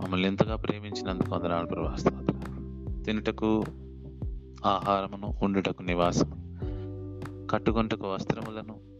మమ్మల్ని 0.03 0.27
ఎంతగా 0.27 0.55
ప్రేమించినందుకు 0.55 1.35
వందనాలు 1.35 1.67
ప్రభా 1.67 1.95
స్తోత్రాలు. 1.95 2.32
తినుటకు 3.05 3.63
ఆహారమును 4.65 5.37
ఉండుటకు 5.41 5.81
నివాసము. 5.81 6.43
కట్టుకుంటకు 7.47 8.13
వస్త్రములను. 8.13 8.93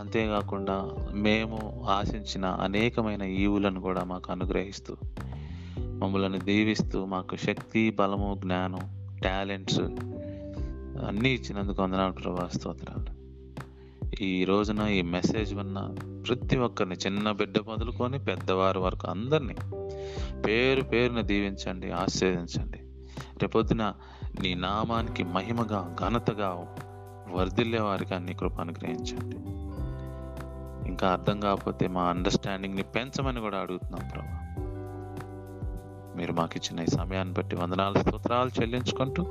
అంతేకాకుండా 0.00 0.90
మేము 1.12 1.84
ఆశించిన 1.88 2.44
అనేకమైన 2.44 3.22
ఈవులను 3.22 3.80
కూడా 3.80 4.04
మాకు 4.04 4.32
అనుగ్రహిస్తూ 4.32 4.96
మమ్మల్ని 5.78 6.38
దీవిస్తూ 6.38 7.04
మాకు 7.04 7.36
శక్తి 7.36 7.90
బలము 7.90 8.38
జ్ఞానం 8.40 8.78
టాలెంట్స్ 9.24 9.80
అన్నీ 10.98 11.30
ఇచ్చినందుకు 11.30 11.82
వందనాలు 11.82 12.12
ప్రభా 12.12 12.48
స్తోత్రాలు. 12.52 13.18
ఈ 14.22 14.44
రోజున 14.44 14.80
ఈ 14.80 15.02
మెసేజ్ 15.02 15.54
విన్న 15.54 15.94
ప్రతి 16.28 16.56
ఒక్కరిని 16.56 16.94
చిన్న 16.94 17.32
బిడ్డ 17.32 17.58
మొదలుకొని 17.58 18.18
పెద్దవారి 18.18 18.78
వరకు 18.78 19.08
అందరినీ 19.08 19.54
పేరు 20.46 20.82
పేరున 20.82 21.20
దీవించండి 21.20 21.90
ఆశీర్వదించండి. 21.90 22.78
రేపొద్దున 23.42 23.94
నీ 24.42 24.54
నామానికి 24.54 25.24
మహిమగా 25.24 25.96
ఘనతగా 26.00 26.74
వర్ధిల్లే 27.32 27.80
వారికి 27.80 28.14
అన్ని 28.14 28.34
కృప 28.34 28.60
అనుగ్రహించండి. 28.60 29.36
ఇంకా 30.88 31.08
అర్థం 31.08 31.40
కాకపోతే 31.40 31.88
మా 31.88 32.02
అండర్స్టాండింగ్ని 32.02 32.82
పెంచమని 32.82 33.40
కూడా 33.40 33.58
అడుగుతున్నాం 33.58 34.08
ప్రభా. 34.08 34.44
మీరు 36.16 36.32
మాకు 36.32 36.52
ఇచ్చిన 36.56 36.80
ఈ 36.80 36.86
సమయాన్ని 36.86 37.34
బట్టి 37.34 37.56
వందనాలు 37.56 37.98
స్తోత్రాలు 37.98 38.50
చెల్లించుకుంటూ 38.60 39.26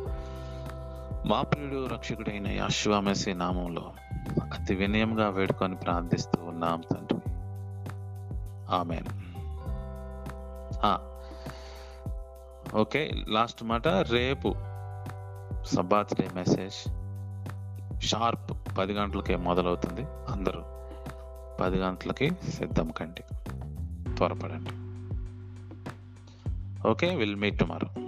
మా 1.26 1.42
ప్రియుడు 1.42 1.88
రక్షకుడైన 1.94 2.48
యాశ్వామసి 2.48 3.34
నామంలో 3.34 3.94
అతి 4.54 4.76
వినయంగా 4.76 5.30
వేడుకొని 5.30 5.76
ప్రార్థిస్తూ 5.76 6.44
ఉన్నాం 6.44 6.84
తండ్రి. 6.92 7.20
ఆమె 8.76 9.02
ఓకే 12.76 13.12
లాస్ట్ 13.28 13.64
మాట 13.64 13.88
రేపు 13.88 14.56
సబ్బాత్ 15.66 16.22
డే 16.22 16.30
మెసేజ్. 16.36 16.98
షార్ప్ 18.02 18.78
పది 18.78 18.94
గంటలకే 18.94 19.36
మొదలవుతుంది. 19.36 20.02
అందరూ 20.30 20.64
పది 21.62 21.78
గంటలకి 21.78 22.32
సిద్ధం 22.52 22.92
కండి. 22.92 23.24
త్వరపడండి. 24.16 24.70
Okay 26.88 27.16
will 27.16 27.36
meet 27.36 27.60
tomorrow. 27.60 28.07